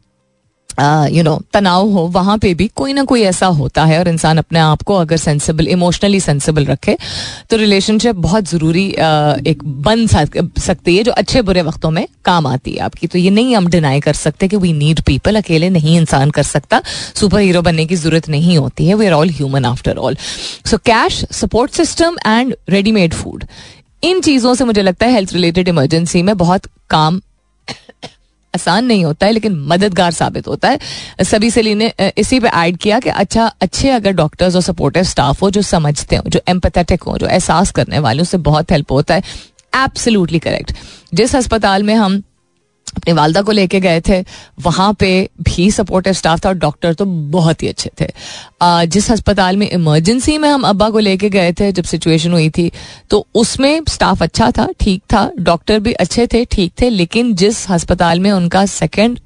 [1.11, 4.37] यू नो तनाव हो, वहाँ पे भी कोई ना कोई ऐसा होता है और इंसान
[4.37, 6.97] अपने आप को अगर सेंसिबल इमोशनली सेंसिबल रखे
[7.49, 8.85] तो रिलेशनशिप बहुत ज़रूरी
[9.47, 13.29] एक बन सकती है जो अच्छे बुरे वक्तों में काम आती है आपकी। तो ये
[13.29, 16.81] नहीं हम डिनाई कर सकते कि वी नीड पीपल अकेले नहीं इंसान कर सकता।
[17.15, 20.17] सुपर हीरो बनने की ज़रूरत नहीं होती है we are all human after all
[20.65, 23.43] so cash support system and readymade food
[24.03, 27.21] इन चीज़ों से मुझे लगता है हेल्थ रिलेटेड इमरजेंसी में बहुत काम
[28.55, 30.79] आसान नहीं होता है, लेकिन मददगार साबित होता है।
[31.23, 35.41] सभी से ने इसी पे ऐड किया कि अच्छा अच्छे अगर डॉक्टर्स और सपोर्टिव स्टाफ
[35.41, 39.15] हो जो समझते हो, जो एम्पथेटिक हो, जो एहसास करने वाले उससे बहुत हेल्प होता
[39.15, 39.23] है।
[39.75, 40.73] एब्सोल्युटली करेक्ट
[41.13, 42.21] जिस अस्पताल में हम
[42.91, 44.23] अपनी वालदा को लेके गए थे,
[44.61, 48.07] वहाँ पे भी सपोर्टिव स्टाफ था और डॉक्टर तो बहुत ही अच्छे थे।
[48.87, 52.71] जिस अस्पताल में इमरजेंसी में हम अब्बा को लेके गए थे, जब सिचुएशन हुई थी
[53.09, 57.69] तो उसमें स्टाफ अच्छा था, ठीक था डॉक्टर भी अच्छे थे, ठीक थे, लेकिन जिस
[57.71, 59.19] अस्पताल में उनका सेकेंड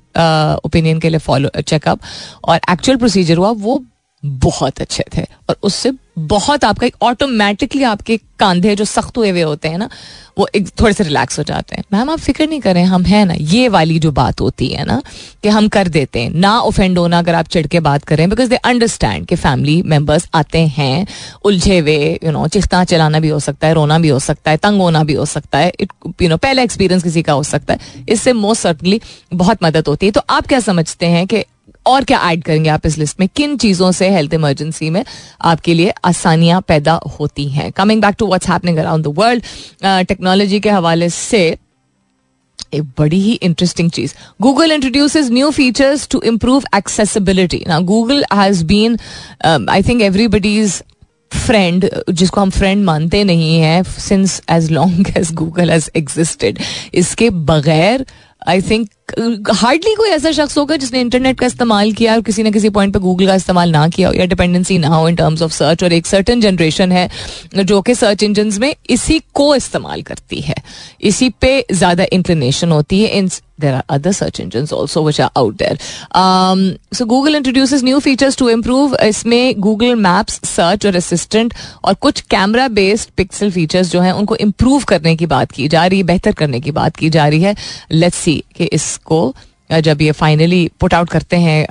[0.66, 2.00] ओपिनियन के लिए फॉलो चेकअप
[2.44, 3.84] और एक्चुअल प्रोसीजर हुआ, वो
[4.24, 9.42] बहुत अच्छे थे। और उससे बहुत आपका एक ऑटोमेटिकली आपके कांधे जो सख्त हुए हुए
[9.42, 9.90] होते हैं ना,
[10.38, 13.26] वो एक थोड़े से रिलैक्स हो जाते हैं। मैम, आप फ़िक्र नहीं करें, हम हैं
[13.26, 15.02] ना, ये वाली जो बात होती है ना,
[15.44, 18.50] कि हम कर देते हैं। ना ऑफेंड होना अगर आप चिड़ के बात करें बिकॉज़
[18.50, 21.08] दे अंडरस्टैंड कि फैमिली मेंबर्स आते हैं,
[21.44, 24.58] उलझे हुए यू नो चिख्ता चलाना भी हो सकता है, रोना भी हो सकता है,
[24.58, 27.74] तंग होना भी हो सकता है इट यू नो पहला एक्सपीरियंस किसी का हो सकता
[27.74, 29.02] है। इससे मोस्ट सर्टनली
[29.34, 31.44] बहुत मदद होती है। तो आप क्या समझते हैं कि
[31.86, 33.28] और क्या ऐड करेंगे आप इस लिस्ट में?
[33.36, 35.04] किन चीज़ों से हेल्थ इमरजेंसी में
[35.42, 37.72] आपके लिए आसानियाँ पैदा होती हैं?
[37.72, 39.44] Coming back to what's happening around the world
[40.08, 41.46] technology के हवाले से
[42.74, 48.64] एक बड़ी ही interesting cheese. Google introduces new features to improve accessibility ना Google has
[48.66, 48.98] been
[49.46, 50.82] I think everybody's
[51.32, 56.60] friend जिसको हम फ्रेंड मानते नहीं हैं since as long as Google has existed
[56.94, 58.06] इसके बगैर
[58.48, 62.52] आई थिंक हार्डली कोई ऐसा शख्स होगा जिसने इंटरनेट का इस्तेमाल किया और किसी ना
[62.52, 65.42] किसी पॉइंट पे गूगल का इस्तेमाल ना किया हो या डिपेंडेंसी ना हो इन टर्म्स
[65.42, 67.10] ऑफ़ सर्च और एक सर्टन जनरेशन है
[67.56, 70.56] जो कि सर्च इंजन में इसी को इस्तेमाल करती है।
[71.02, 73.30] इसी पे ज़्यादा इंक्लिनेशन होती है। इन
[73.62, 75.76] are other search engines also which are out there.
[76.22, 81.94] Um, so Google introduces new features to improve इसमें Google Maps search और assistant और
[81.94, 86.00] कुछ कैमरा बेस्ड पिक्सल फीचर्स जो हैं उनको इम्प्रूव करने की बात की जा रही
[86.00, 87.56] है बेहतर करने की बात की जा रही है।
[87.92, 89.36] लेट्स सी कि इसको
[89.72, 91.66] जब ये फाइनली पुट आउट करते हैं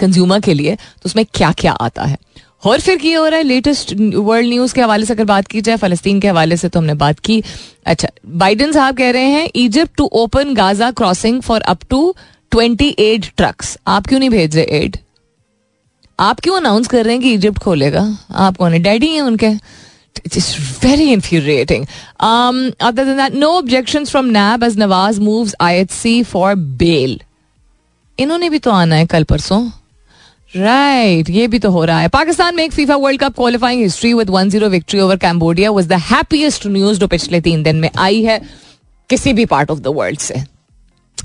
[0.00, 2.16] कंज्यूमर के लिए तो उसमें क्या क्या आता है?
[2.62, 5.60] और फिर क्या हो रहा है लेटेस्ट वर्ल्ड न्यूज़ के हवाले से अगर बात की
[5.60, 7.42] जाए, फलस्तीन के हवाले से तो हमने बात की।
[7.86, 12.14] अच्छा बाइडन साहब कह रहे हैं Egypt to open Gaza crossing for up to
[12.52, 14.96] twenty eight trucks आप क्यों नहीं भेज रहे एड
[16.18, 18.06] आप क्यों अनाउंस कर रहे हैं कि इजिप्ट खोलेगा?
[18.30, 18.78] आप कौन है?
[18.78, 19.48] डैडी हैं उनके।
[20.16, 21.86] It's very infuriating.
[22.20, 27.18] Um, other than that, no objections from NAB as Nawaz moves IHC for bail.
[28.18, 29.60] इन्होंने भी तो आना है कल परसों
[30.54, 34.12] राइट ये भी तो हो रहा है पाकिस्तान में एक FIFA World Cup qualifying history
[34.14, 37.88] with one zero victory over Cambodia was the happiest news जो पिछले तीन दिन में
[37.98, 38.40] आई है
[39.10, 40.42] किसी भी पार्ट ऑफ़ द वर्ल्ड से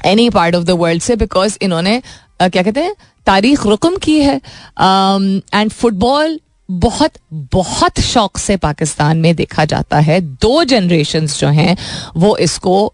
[0.06, 2.02] any part of the world से बिकॉज़ इन्होंने
[2.42, 2.96] क्या कहते हैं
[3.28, 7.12] तारीख रुकम की है एंड um, फुटबॉल बहुत
[7.54, 11.78] बहुत शौक से पाकिस्तान में देखा जाता है। दो जनरेशन जो हैं,
[12.18, 12.86] वो इसको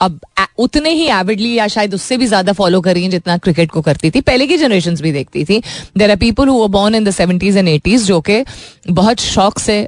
[0.00, 0.20] अब
[0.58, 3.80] उतने ही एविडली या शायद उससे भी ज़्यादा फॉलो कर रही हैं जितना क्रिकेट को
[3.82, 5.62] करती थी। पहले की जनरेशन भी देखती थी।
[5.98, 8.44] There are people who born in the seventies and eighties जो कि
[8.90, 9.86] बहुत शौक से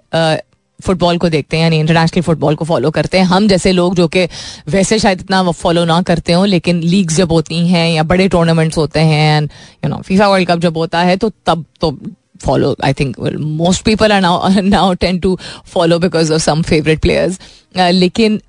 [0.80, 4.08] फुटबॉल को देखते हैं, यानी इंटरनेशनल फुटबॉल को फॉलो करते हैं। हम जैसे लोग जो
[4.08, 4.26] कि
[4.68, 8.78] वैसे शायद इतना फॉलो ना करते हो, लेकिन लीग्स जब होती हैं या बड़े टूर्नामेंट्स
[8.78, 9.48] होते हैं and
[9.84, 11.96] you know FIFA World Cup जब होता है तो तब तो
[12.40, 15.38] follow I think most people are now now tend to
[15.72, 17.38] follow because of some favourite players
[17.76, 18.40] लेकिन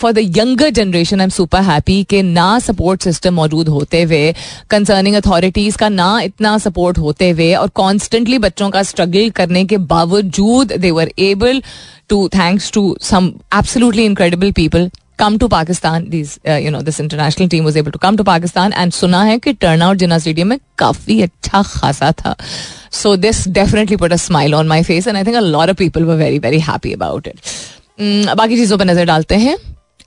[0.00, 4.34] for the younger generation I am super happy कि ना सपोर्ट सिस्टम मौजूद होते हुए
[4.70, 9.76] कंसर्निंग अथॉरिटीज का ना इतना सपोर्ट होते हुए और कॉन्स्टेंटली बच्चों का स्ट्रगल करने के
[9.92, 11.62] बावजूद they were able
[12.08, 17.48] to thanks to some absolutely incredible people come to Pakistan this you know this international
[17.48, 20.48] team was able to come to Pakistan and सुना है कि टर्न आउट जिना स्टेडियम
[20.48, 22.36] में काफ़ी अच्छा खासा था।
[22.92, 25.76] So this definitely put a smile on my face and I think a lot of
[25.76, 29.56] people were very very happy about it बाकी चीज़ों पर नज़र डालते हैं।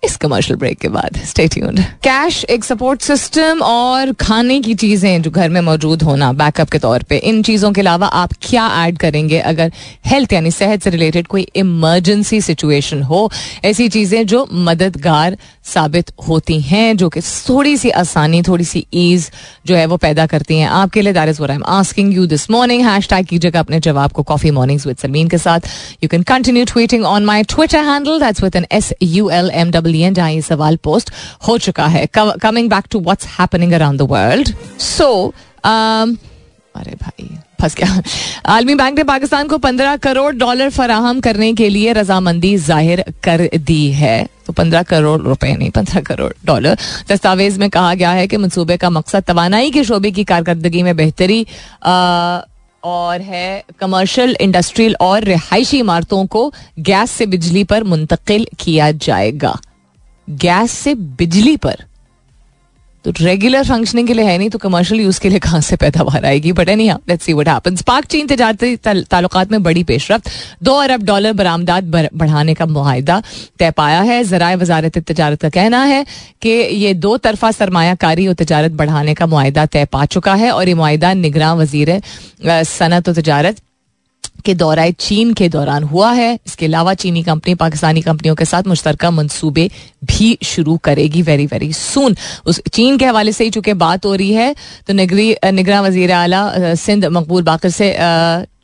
[0.04, 5.22] इस कमर्शियल ब्रेक के बाद। स्टे ट्यून्ड कैश एक सपोर्ट सिस्टम और खाने की चीज़ें
[5.22, 8.68] जो घर में मौजूद होना बैकअप के तौर पे। इन चीज़ों के अलावा आप क्या
[8.84, 9.40] ऐड करेंगे?
[9.40, 9.72] अगर
[10.06, 13.30] हेल्थ यानी सेहत से रिलेटेड कोई इमरजेंसी सिचुएशन हो,
[13.66, 19.30] ऐसी चीज़ें जो मददगार साबित होती हैं, जो कि थोड़ी सी आसानी, थोड़ी सी ईज
[19.68, 22.50] जो है वो पैदा करती हैं आपके लिए। That is I am asking you this
[22.52, 25.68] morning hashtag कीजिएगा अपने जवाब को कॉफ़ी मॉर्निंग्स विद सलमीन के साथ।
[26.04, 29.72] You can continue tweeting on my Twitter handle that's with N S U L M
[29.72, 31.12] W N जहाँ ये सवाल पोस्ट
[31.48, 35.34] हो चुका है। Coming back to what's happening around the world so
[35.66, 37.30] अरे भाई।
[37.62, 38.02] फंस गया।
[38.48, 43.50] आलमी बैंक ने पाकिस्तान को पंद्रह करोड़ डॉलर फराहम करने के लिए रजामंदी ज़ाहिर कर
[43.58, 46.78] दी है। तो पंद्रह करोड़ रुपए नहीं, पंद्रह करोड़ डॉलर।
[47.10, 50.96] दस्तावेज़ में कहा गया है कि मनसूबे का मकसद तोानाई के शोबे की कारकर्दगी में
[50.98, 51.46] बेहतरी
[52.84, 59.56] और है कमर्शियल इंडस्ट्रियल और रिहायशी इमारतों को गैस से बिजली पर मुंतकिल किया जाएगा।
[60.28, 61.84] गैस से बिजली पर।
[63.06, 66.26] तो रेगुलर फंक्शनिंग के लिए है नहीं तो कमर्शियल यूज़ के लिए कहाँ से पैदावार
[66.26, 66.52] आएगी?
[66.52, 70.30] But any let's see what happens Pak चीन तजारती ताल्लुकात में बड़ी पेशरफ।
[70.64, 73.22] दो अरब डॉलर बरामदात बढ़ाने का मुहिदा
[73.60, 76.06] तय पाया है। जराए वजारत तजारत का कहना है
[76.42, 80.68] कि ये दो तरफा सरमायाकारी और तजारत बढ़ाने का मुहिदा तय पा चुका है और
[80.68, 82.02] ये मुहिदा निगरान वज़ीर
[82.66, 83.62] सनत और तजारत
[84.46, 88.68] के दौरा चीन के दौरान हुआ है। इसके अलावा चीनी कंपनी पाकिस्तानी कंपनियों के साथ
[88.68, 89.70] मुश्तर मनसूबे
[90.06, 94.16] भी शुरू करेगी वेरी वेरी सुन उस चीन के हवाले से ही चूँकि बात हो
[94.16, 94.56] रही है
[94.88, 97.94] तो निगरान वज़ीर अला सिंध मकबूल बाकर से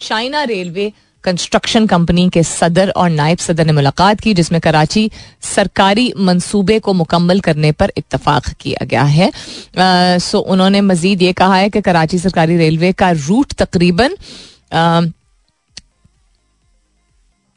[0.01, 0.91] चाइना रेलवे
[1.23, 5.09] कंस्ट्रक्शन कंपनी के सदर और नायब सदर ने मुलाकात की जिसमें कराची
[5.45, 11.33] सरकारी मंसूबे को मुकम्मल करने पर इतफाक किया गया है। आ, सो उन्होंने मजीद ये
[11.33, 14.15] कहा है कि कराची सरकारी रेलवे का रूट तकरीबन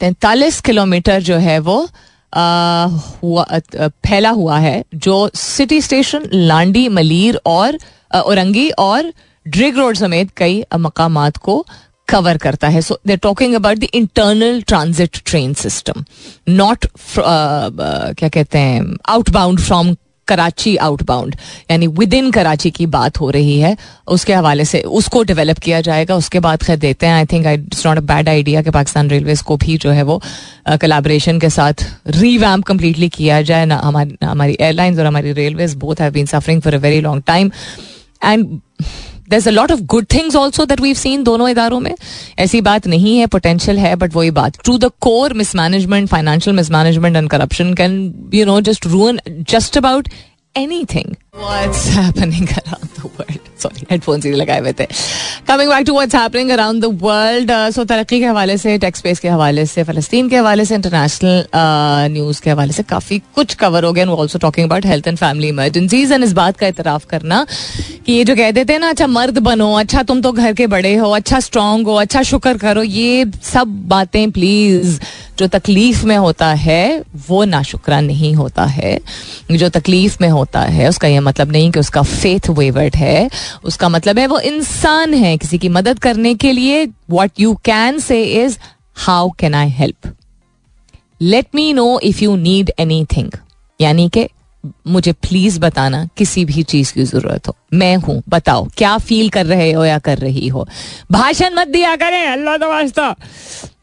[0.00, 1.76] तैतालीस किलोमीटर जो है वो
[2.32, 3.44] हुआ
[3.78, 7.78] फैला हुआ है, जो सिटी स्टेशन लांडी, मलीर और
[8.14, 9.12] औरंगी और
[9.46, 11.64] ड्रिग रोड समेत कई मकाम को
[12.08, 16.04] कवर करता है। So there talking about the internal transit train system
[16.48, 16.86] not
[17.18, 19.94] क्या कहते हैं आउटबाउंड फ्रॉम
[20.28, 21.36] कराची आउटबाउंड
[21.70, 23.76] यानी विद इन कराची की बात हो रही है।
[24.08, 27.54] उसके हवाले से उसको डेवलप किया जाएगा। उसके बाद खैर देते हैं। I think I
[27.54, 30.20] it's not a bad idea कि पाकिस्तान रेलवेज को भी जो है वो
[30.80, 36.00] कलाब्रेशन के साथ रीवैम कम्प्लीटली किया जाए। ना हमारी हमारी एयरलाइंस और हमारी railways both
[36.00, 37.50] have been suffering for a very long time
[38.24, 38.60] and
[39.31, 41.93] there's a lot of good things also that we've seen दोनों इदारों में
[42.39, 47.15] ऐसी बात नहीं है पोटेंशियल है बट वही बात to the core mismanagement financial mismanagement
[47.15, 48.01] and corruption can
[48.33, 50.09] you know just ruin just about
[50.55, 51.17] anything.
[51.34, 53.40] What's happening around the world?
[53.58, 54.86] Sorry, headphones ही लगाए हुए थे.
[55.46, 57.50] Coming back to what's happening around the world.
[57.50, 61.44] Uh, तरक्की के हवाले से, tech space के हवाले से, फलस्तीन के हवाले से, इंटरनेशनल
[62.12, 64.06] न्यूज़ uh, के हवाले से काफ़ी कुछ कवर हो गया.
[64.06, 67.44] Also talking about health and family emergencies and इस बात का इतराफ करना
[68.06, 70.66] कि ये जो कह देते हैं ना अच्छा मर्द बनो अच्छा तुम तो घर के
[70.66, 74.98] बड़े हो अच्छा स्ट्रांग हो अच्छा शुक्र करो ये सब बातें प्लीज़
[75.38, 78.98] जो तकलीफ़ में होता है वो नाशुक्रा नहीं होता है
[79.50, 83.28] जो तकलीफ़ में होता है उसका यह मतलब नहीं कि उसका फेथ वेवर्ड है।
[83.64, 87.98] उसका मतलब है वो इंसान है किसी की मदद करने के लिए। What you can
[87.98, 88.58] say is
[88.96, 90.12] how can I help
[91.20, 92.72] let me know if you need
[93.16, 93.30] anything
[93.80, 94.28] यानी कि
[94.86, 99.46] मुझे प्लीज़ बताना किसी भी चीज़ की ज़रूरत हो। मैं हूँ, बताओ, क्या फील कर
[99.46, 100.66] रहे हो या कर रही हो?
[101.12, 103.14] भाषण मत दिया करें, अल्लाह तो वास्ता।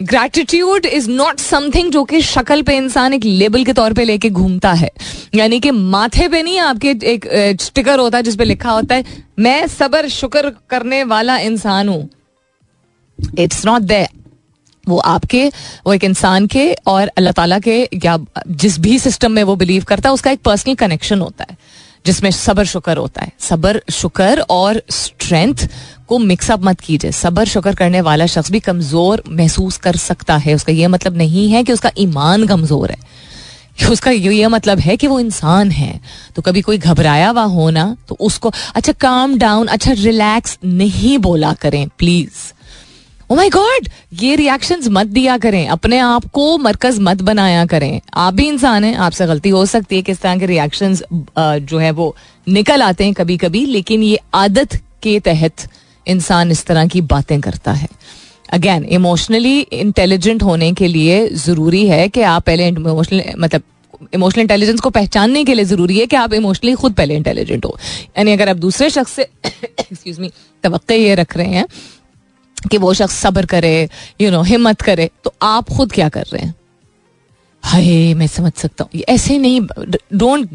[0.03, 4.29] ग्रेटिट्यूड इज़ नॉट समथिंग जो कि शक्ल पे इंसान एक लेबल के तौर पे लेके
[4.29, 4.89] घूमता है।
[5.35, 9.03] यानी कि माथे पे नहीं आपके एक स्टिकर होता है जिसपे लिखा होता है,
[9.39, 12.09] मैं सबर शुक्र करने वाला इंसान हूँ।
[13.39, 14.09] इट्स नॉट दैट
[14.87, 15.47] वो आपके,
[15.85, 18.17] वो एक इंसान के और अल्लाह ताला के या
[18.47, 21.57] जिस भी सिस्टम में वो बिलीव करता है, उसका एक पर्सनल कनेक्शन होता है,
[22.05, 25.67] जिसमें सबर शुक्र होता है। सबर शुक्र और स्ट्रेंथ
[26.07, 30.55] को मिक्सअप मत कीजिए। सबर शुक्र करने वाला शख्स भी कमज़ोर महसूस कर सकता है।
[30.55, 32.97] उसका यह मतलब नहीं है कि उसका ईमान कमज़ोर है।
[33.91, 35.99] उसका ये मतलब है कि वो इंसान है।
[36.35, 41.53] तो कभी कोई घबराया हुआ होना तो उसको अच्छा काम डाउन अच्छा रिलैक्स नहीं बोला
[41.53, 42.41] करें प्लीज़
[43.31, 48.01] ओ माय गॉड ये रिएक्शंस मत दिया करें। अपने आप को मरकज मत बनाया करें।
[48.13, 51.03] आप भी इंसान हैं, आपसे गलती हो सकती है किस तरह के रिएक्शंस
[51.39, 52.15] जो है वो
[52.47, 55.67] निकल आते हैं कभी कभी लेकिन ये आदत के तहत
[56.07, 57.87] इंसान इस तरह की बातें करता है।
[58.49, 64.79] अगेन इमोशनली इंटेलिजेंट होने के लिए ज़रूरी है कि आप पहले इमोशनल मतलब इमोशनल इंटेलिजेंस
[64.79, 67.77] को पहचानने के लिए ज़रूरी है कि आप इमोशनली खुद पहले इंटेलिजेंट हो।
[68.17, 70.31] यानी अगर आप दूसरे शख्स से एक्सक्यूज मी
[70.63, 71.65] तो ये रख रहे हैं
[72.67, 73.89] कि वो शख्स सब्र करे
[74.21, 76.53] यू नो हिम्मत करे तो आप खुद क्या कर रहे हैं?
[77.63, 79.61] हाय मैं समझ सकता हूँ। ऐसे नहीं
[80.13, 80.49] don't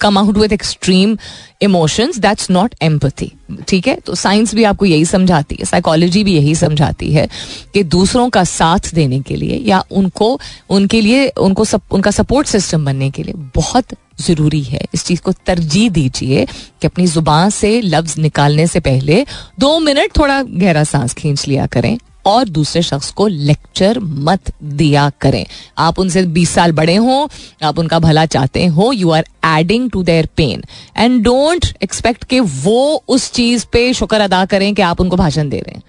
[0.00, 1.16] come out with extreme
[1.62, 3.30] emotions that's not empathy
[3.68, 3.94] ठीक है?
[3.96, 7.28] तो साइंस भी आपको यही समझाती है साइकोलॉजी भी यही समझाती है
[7.74, 10.38] कि दूसरों का साथ देने के लिए या उनको
[10.70, 15.20] उनके लिए उनको सप, उनका सपोर्ट सिस्टम बनने के लिए बहुत ज़रूरी है। इस चीज़
[15.20, 19.24] को तरजीह दीजिए कि अपनी ज़ुबान से लफ्ज़ निकालने से पहले
[19.60, 25.08] दो मिनट थोड़ा गहरा सांस खींच लिया करें और दूसरे शख्स को लेक्चर मत दिया
[25.20, 25.44] करें।
[25.78, 27.28] आप उनसे 20 साल बड़े हो,
[27.62, 30.62] आप उनका भला चाहते हो you are adding to their pain
[30.96, 35.48] and don't expect कि वो उस चीज़ पे शुक्र अदा करें कि आप उनको भाषण
[35.48, 35.82] दे रहे हैं।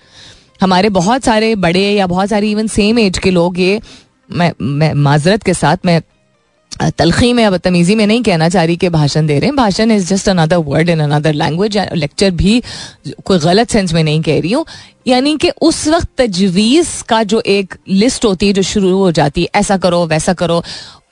[0.62, 3.82] हमारे बहुत सारे बड़े या बहुत सारी इवन सेम एज के लोग ये,
[4.30, 6.02] मैं मैं, माजरत के साथ मैं
[6.82, 9.92] तलखी में या बदतमीजी में नहीं कहना चाह रही कि भाषण दे रहे हैं। भाषण
[9.92, 12.62] is just another word in another language lecture भी
[13.26, 14.66] कोई गलत सेंस में नहीं कह रही हूँ।
[15.08, 19.42] यानी कि उस वक्त तजवीज़ का जो एक लिस्ट होती है, जो शुरू हो जाती
[19.42, 20.64] है, ऐसा करो, वैसा करो,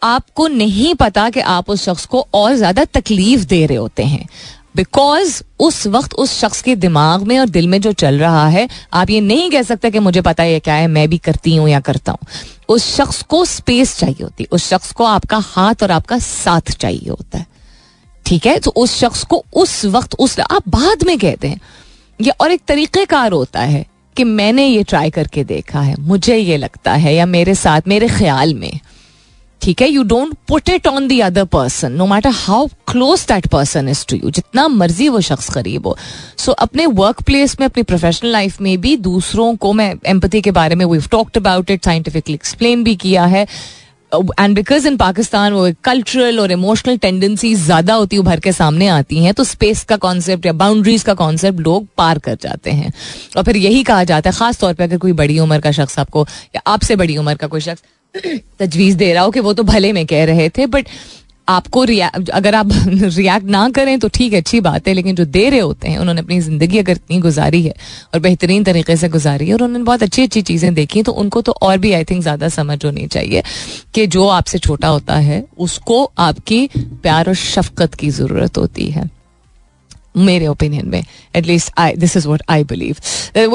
[0.03, 4.27] आपको नहीं पता कि आप उस शख्स को और ज़्यादा तकलीफ़ दे रहे होते हैं।
[4.75, 8.67] बिकॉज़ उस वक्त उस शख्स के दिमाग में और दिल में जो चल रहा है,
[8.93, 11.69] आप ये नहीं कह सकते कि मुझे पता है क्या है, मैं भी करती हूँ
[11.69, 12.27] या करता हूँ।
[12.69, 16.71] उस शख्स को स्पेस चाहिए होती है उस शख्स को आपका हाथ और आपका साथ
[16.71, 17.45] चाहिए होता है।
[18.25, 18.59] ठीक है?
[18.59, 21.59] तो उस शख्स को उस वक्त, उस, आप बाद में कहते हैं
[22.21, 23.85] या और एक तरीक़ेकार होता है
[24.17, 28.07] कि मैंने ये ट्राई करके देखा है, मुझे ये लगता है या मेरे साथ, मेरे
[28.07, 28.79] ख्याल में।
[29.61, 29.89] ठीक है?
[29.89, 34.05] You don't put it on the other person no matter how close that person is
[34.09, 35.97] to you जितना मर्ज़ी वो शख्स करीब हो।
[36.37, 40.41] सो so, अपने वर्क प्लेस में अपनी प्रोफेशनल लाइफ में भी दूसरों को मैं एम्पति
[40.41, 43.45] के बारे में we talked about it scientifically explain भी किया है।
[44.11, 49.23] एंड बिकॉज़ इन पाकिस्तान वो कल्चरल और इमोशनल टेंडेंसी ज़्यादा होती उभर के सामने आती
[49.23, 52.91] हैं तो स्पेस का कॉन्सेप्ट या बाउंड्रीज का कॉन्सेप्ट लोग पार कर जाते हैं।
[53.37, 55.99] और फिर यही कहा जाता है खास तौर पर अगर कोई बड़ी उम्र का शख्स
[55.99, 57.83] आपको या आपसे बड़ी उम्र का कोई शख्स
[58.15, 60.87] तजवीज दे रहा हो कि वो तो भले में कह रहे थे बट
[61.47, 65.25] आपको रिया, अगर आप रिएक्ट ना करें तो ठीक है, अच्छी बात है, लेकिन जो
[65.25, 67.73] दे रहे होते हैं, उन्होंने अपनी ज़िंदगी अगर इतनी गुजारी है
[68.13, 71.41] और बेहतरीन तरीके से गुजारी है और उन्होंने बहुत अच्छी अच्छी चीज़ें देखी तो उनको
[71.41, 73.43] तो और भी आई थिंक ज़्यादा समझ होनी चाहिए
[73.93, 79.09] कि जो आपसे छोटा होता है, उसको आपकी प्यार और शफकत की ज़रूरत होती है।
[80.17, 81.03] मेरे ओपिनियन में
[81.35, 82.95] at least I this is what I believe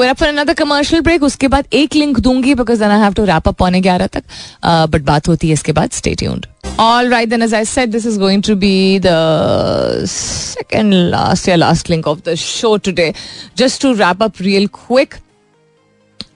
[0.01, 3.47] where for another commercial break उसके बाद एक लिंक दूँगी because I have to wrap
[3.47, 4.23] up पौने ग्यारह तक
[4.65, 6.45] बट uh, बात होती है इसके बाद stay tuned
[6.79, 11.55] All right, then, as I said, this is going to be the second last, yeah,
[11.55, 13.07] last link of the show today.
[13.55, 15.17] Just to wrap up real quick,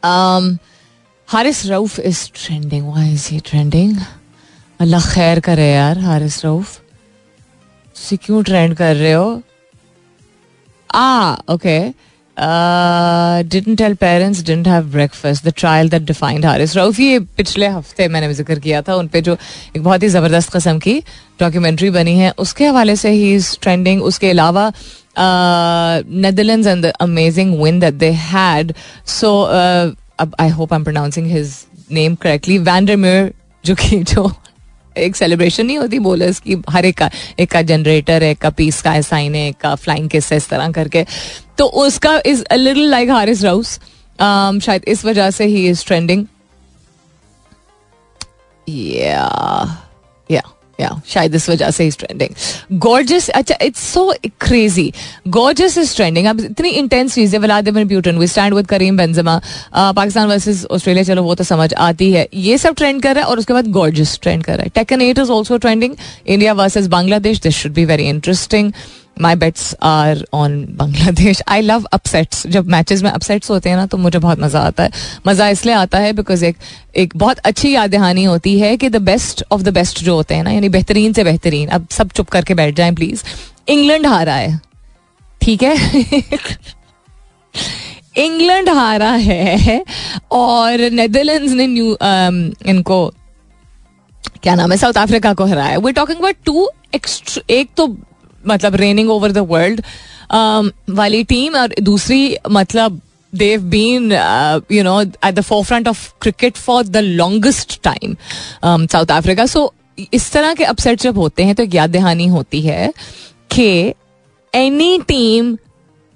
[0.03, 0.59] um,
[1.27, 2.87] Haris Rauf is trending.
[2.87, 3.93] Why is he trending?
[4.79, 6.79] Allah खैर करे यार हारिस रऊफ
[8.23, 9.41] क्यों trend कर रहे हो
[10.93, 11.93] Ah, okay.
[12.37, 15.43] Uh, didn't tell parents, didn't have breakfast.
[15.43, 16.99] The trial that defined Haris Rauf.
[16.99, 19.37] ये पिछले हफ़्ते मैंने ज़िक्र किया था उन पे जो
[19.75, 20.97] एक बहुत ही ज़बरदस्त कस्म की
[21.39, 24.71] डॉक्यूमेंट्री बनी है उसके हवाले से ही इज़ ट्रेंडिंग उसके अलावा
[25.19, 28.73] Netherlands and the amazing win that they had
[29.19, 31.55] so I hope I am pronouncing his
[31.91, 34.31] name correctly Van der Merwe जो कि जो
[34.97, 38.49] एक सेलिब्रेशन नहीं होती बोलर्स की, हर एक का एक का जनरेटर है एक का
[38.51, 41.05] पीस का साइन है, एक का फ्लाइंग किस इस तरह करके।
[41.57, 43.79] तो उसका is a little like Haris Rauf
[44.19, 46.25] शायद इस वजह से ही इज़ ट्रेंडिंग
[48.67, 49.27] या
[50.81, 54.91] या शायद इस वजह से इज़ ट्रेंडिंग गॉर्जस अच्छा it's so crazy
[55.29, 59.39] gorgeous is trending अब इतनी इंटेंस चीज़ है Vladimir Putin we stand with Karim Benzema
[59.75, 62.27] Pakistan versus Australia चलो, वो तो समझ आती है.
[62.33, 64.69] ये सब ट्रेंड कर रहा है और उसके बाद गॉर्जस ट्रेंड कर रहा है.
[64.75, 65.95] Taken at is also trending
[66.27, 68.71] India versus Bangladesh this should be very interesting
[69.21, 73.85] my bets are on Bangladesh I love upsets जब मैचेस में अपसेट्स होते हैं ना
[73.85, 74.91] तो मुझे बहुत मज़ा आता है।
[75.27, 76.57] मज़ा इसलिए आता है बिकॉज़ एक
[76.95, 80.35] एक बहुत अच्छी याद दहानी होती है कि the best of the best जो होते
[80.35, 83.23] हैं ना यानी बेहतरीन से बेहतरीन। अब सब चुप करके बैठ जाएँ प्लीज़
[83.69, 84.59] इंग्लैंड हारा है।
[85.41, 85.75] ठीक है?
[88.17, 89.83] इंग्लैंड हारा है
[90.31, 93.13] और नेदरलैंड्स ने न्यू um, इनको
[94.43, 96.69] क्या नाम है साउथ अफ्रीका को हराया। वी टॉकिंग अबाउट टू
[97.49, 97.87] एक तो
[98.47, 99.81] मतलब रेनिंग ओवर द वर्ल्ड
[100.97, 102.99] वाली टीम और दूसरी मतलब
[103.33, 108.17] been uh, you know at the forefront of cricket for the longest time
[108.61, 109.47] um, South Africa.
[109.47, 109.69] So
[110.13, 112.91] इस तरह के अपसेट जब होते हैं तो एक याद दहानी होती है
[113.51, 113.93] कि
[114.53, 115.55] any team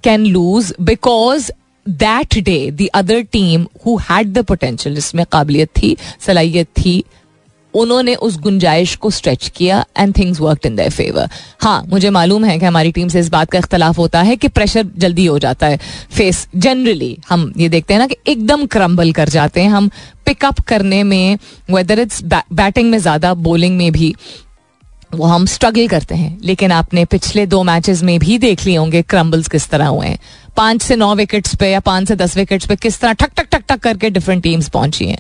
[0.04, 1.52] can lose because
[1.86, 7.04] that day the other team who had the potential जिसमें काबिलियत थी सलाहियत थी
[7.76, 11.30] उन्होंने उस गुंजाइश को स्ट्रेच किया and things work in their favour
[11.62, 14.48] हाँ मुझे मालूम है कि हमारी टीम से इस बात का इख्तलाफ होता है कि
[14.48, 15.80] प्रेशर जल्दी हो जाता है.
[16.12, 19.90] फेस जनरली हम ये देखते हैं ना कि एकदम क्रम्बल कर जाते हैं हम.
[20.26, 21.38] पिकअप करने में
[21.72, 24.14] वेदर इट्स बैटिंग में ज़्यादा बॉलिंग में भी,
[25.16, 26.38] वो हम स्ट्रगल करते हैं.
[26.44, 30.20] लेकिन आपने पिछले दो मैचेस में भी देख लिए होंगे क्रम्बल्स किस तरह हुए हैं.
[30.58, 33.48] पाँच से नौ विकेट्स पे या पाँच से दस विकेट्स पे किस तरह ठक ठक
[33.52, 35.20] ठक ठक करके डिफरेंट टीम्स पहुँची हैं.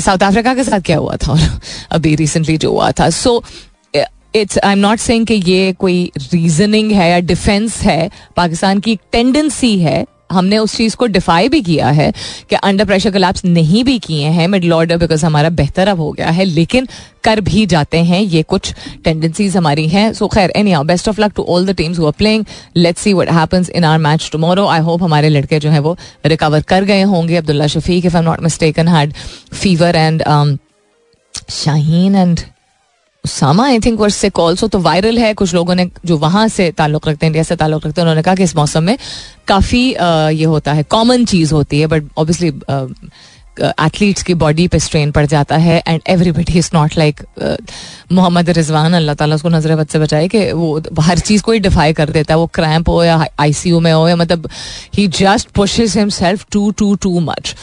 [0.00, 1.32] साउथ अफ्रीका के साथ क्या हुआ था?
[1.32, 3.42] और अभी रिसेंटली जो हुआ था। So
[4.34, 8.96] it's I am not saying कि ये कोई रीजनिंग है या डिफेंस है, पाकिस्तान की
[9.12, 12.12] टेंडेंसी है हमने उस चीज़ को डिफाई भी किया है
[12.50, 16.10] कि अंडर प्रेशर कलाप्स नहीं भी किए हैं मिडल ऑर्डर बिकॉज़ हमारा बेहतर अब हो
[16.12, 16.88] गया है, लेकिन
[17.24, 18.72] कर भी जाते हैं, ये कुछ
[19.04, 22.12] टेंडेंसीज हमारी हैं। सो खैर anyhow best of luck to all the teams who are
[22.18, 22.44] playing
[22.76, 25.96] let's see what happens in our match tomorrow I hope हमारे लड़के जो है वो
[26.26, 29.14] रिकवर कर गए होंगे। Abdullah Shafique if I am not mistaken had
[29.52, 30.22] fever and
[31.50, 32.40] Shaheen and
[33.24, 36.46] Usama I think verse से कॉल्स हो तो वायरल है, कुछ लोगों ने जो वहाँ
[36.48, 38.96] से ताल्लुक रखते हैं, इंडिया से ताल्लुक रखते हैं, उन्होंने कहा कि इस मौसम में
[39.48, 39.84] काफ़ी
[40.38, 42.50] ये होता है कॉमन चीज़ होती है बट ऑब्वियसली
[43.60, 47.20] एथलीट्स की बॉडी पे स्ट्रेन पड़ जाता है and everybody is not like
[48.12, 51.92] Mohammad Rizwan Allah ताला उसको नज़र से बचाए कि वो हर चीज़ को ही डिफाई
[51.92, 54.48] कर देता है। वो क्रैम्प हो या आईसीयू में हो या मतलब
[54.94, 57.54] ही just pushes himself to to too much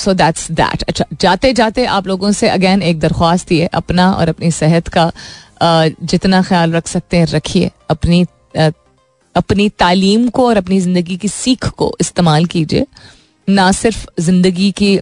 [0.00, 4.28] so that's that अच्छा जाते जाते आप लोगों से अगेन एक दरख्वास्त है अपना और
[4.28, 8.72] अपनी सेहत का uh, जितना ख्याल रख सकते हैं रखिए। अपनी uh,
[9.34, 12.86] अपनी तालीम को और अपनी ज़िंदगी की सीख को इस्तेमाल कीजिए।
[13.50, 14.98] ना सिर्फ़ ज़िंदगी की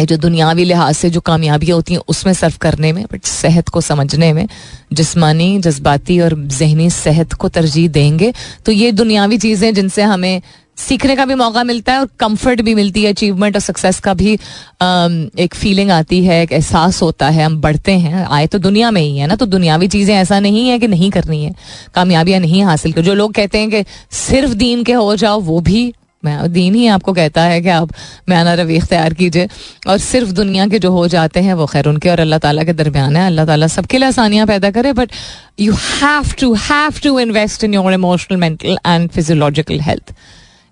[0.00, 3.80] जो दुनियावी लिहाज से जो कामयाबियाँ होती हैं, उसमें सर्व करने में बट सेहत को
[3.80, 4.46] समझने में,
[4.92, 8.32] जिसमानी, जज्बाती और जहनी सेहत को तरजीह देंगे।
[8.66, 10.40] तो ये दुनियावी चीज़ें जिनसे हमें
[10.78, 14.14] सीखने का भी मौका मिलता है और कंफर्ट भी मिलती है अचीवमेंट और सक्सेस का
[14.14, 18.90] भी एक फीलिंग आती है, एक एहसास होता है, हम बढ़ते हैं। आए तो दुनिया
[18.90, 21.54] में ही है ना तो दुनियावी चीज़ें ऐसा नहीं है कि नहीं करनी है।
[21.94, 23.84] कामयाबियाँ नहीं हासिल कर जो लोग कहते हैं कि
[24.16, 25.92] सिर्फ़ दीन के हो जाओ, वो भी
[26.24, 27.90] दीन ही आपको कहता है कि आप
[28.28, 29.48] म्याना रवि इख्तियार कीजिए।
[29.88, 32.72] और सिर्फ़ दुनिया के जो हो जाते हैं, वो खैर उनके और अल्लाह ताला के
[32.74, 35.12] दरमियान है। अल्लाह ताला सबके लिए आसानियाँ पैदा करे but
[35.60, 40.12] you have to have to invest in your emotional mental and physiological health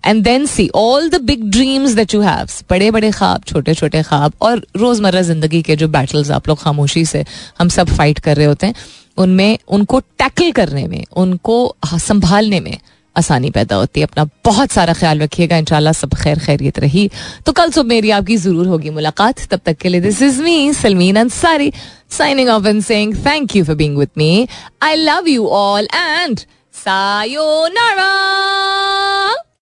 [0.03, 4.03] and then see all the big dreams that you have बड़े बड़े ख्वाब, छोटे छोटे
[4.03, 7.23] ख्वाब और रोज़मर्रा ज़िंदगी के जो बैटल्स आप लोग खामोशी से
[7.59, 8.75] हम सब फाइट कर रहे होते हैं,
[9.17, 12.77] उनमें, उनको टैकल करने में, उनको संभालने में
[13.17, 17.09] आसानी पैदा होती है। अपना बहुत सारा ख्याल रखिएगा। इंशाल्लाह सब खैर खैरियत रही।
[17.45, 20.73] तो कल सुबह मेरी आपकी ज़रूर होगी मुलाकात। तब तक के लिए this is me
[20.73, 21.71] Salmeen Ansari
[22.17, 24.47] signing off and saying thank you for being with me
[24.83, 26.39] I love you all and
[26.85, 28.13] sayonara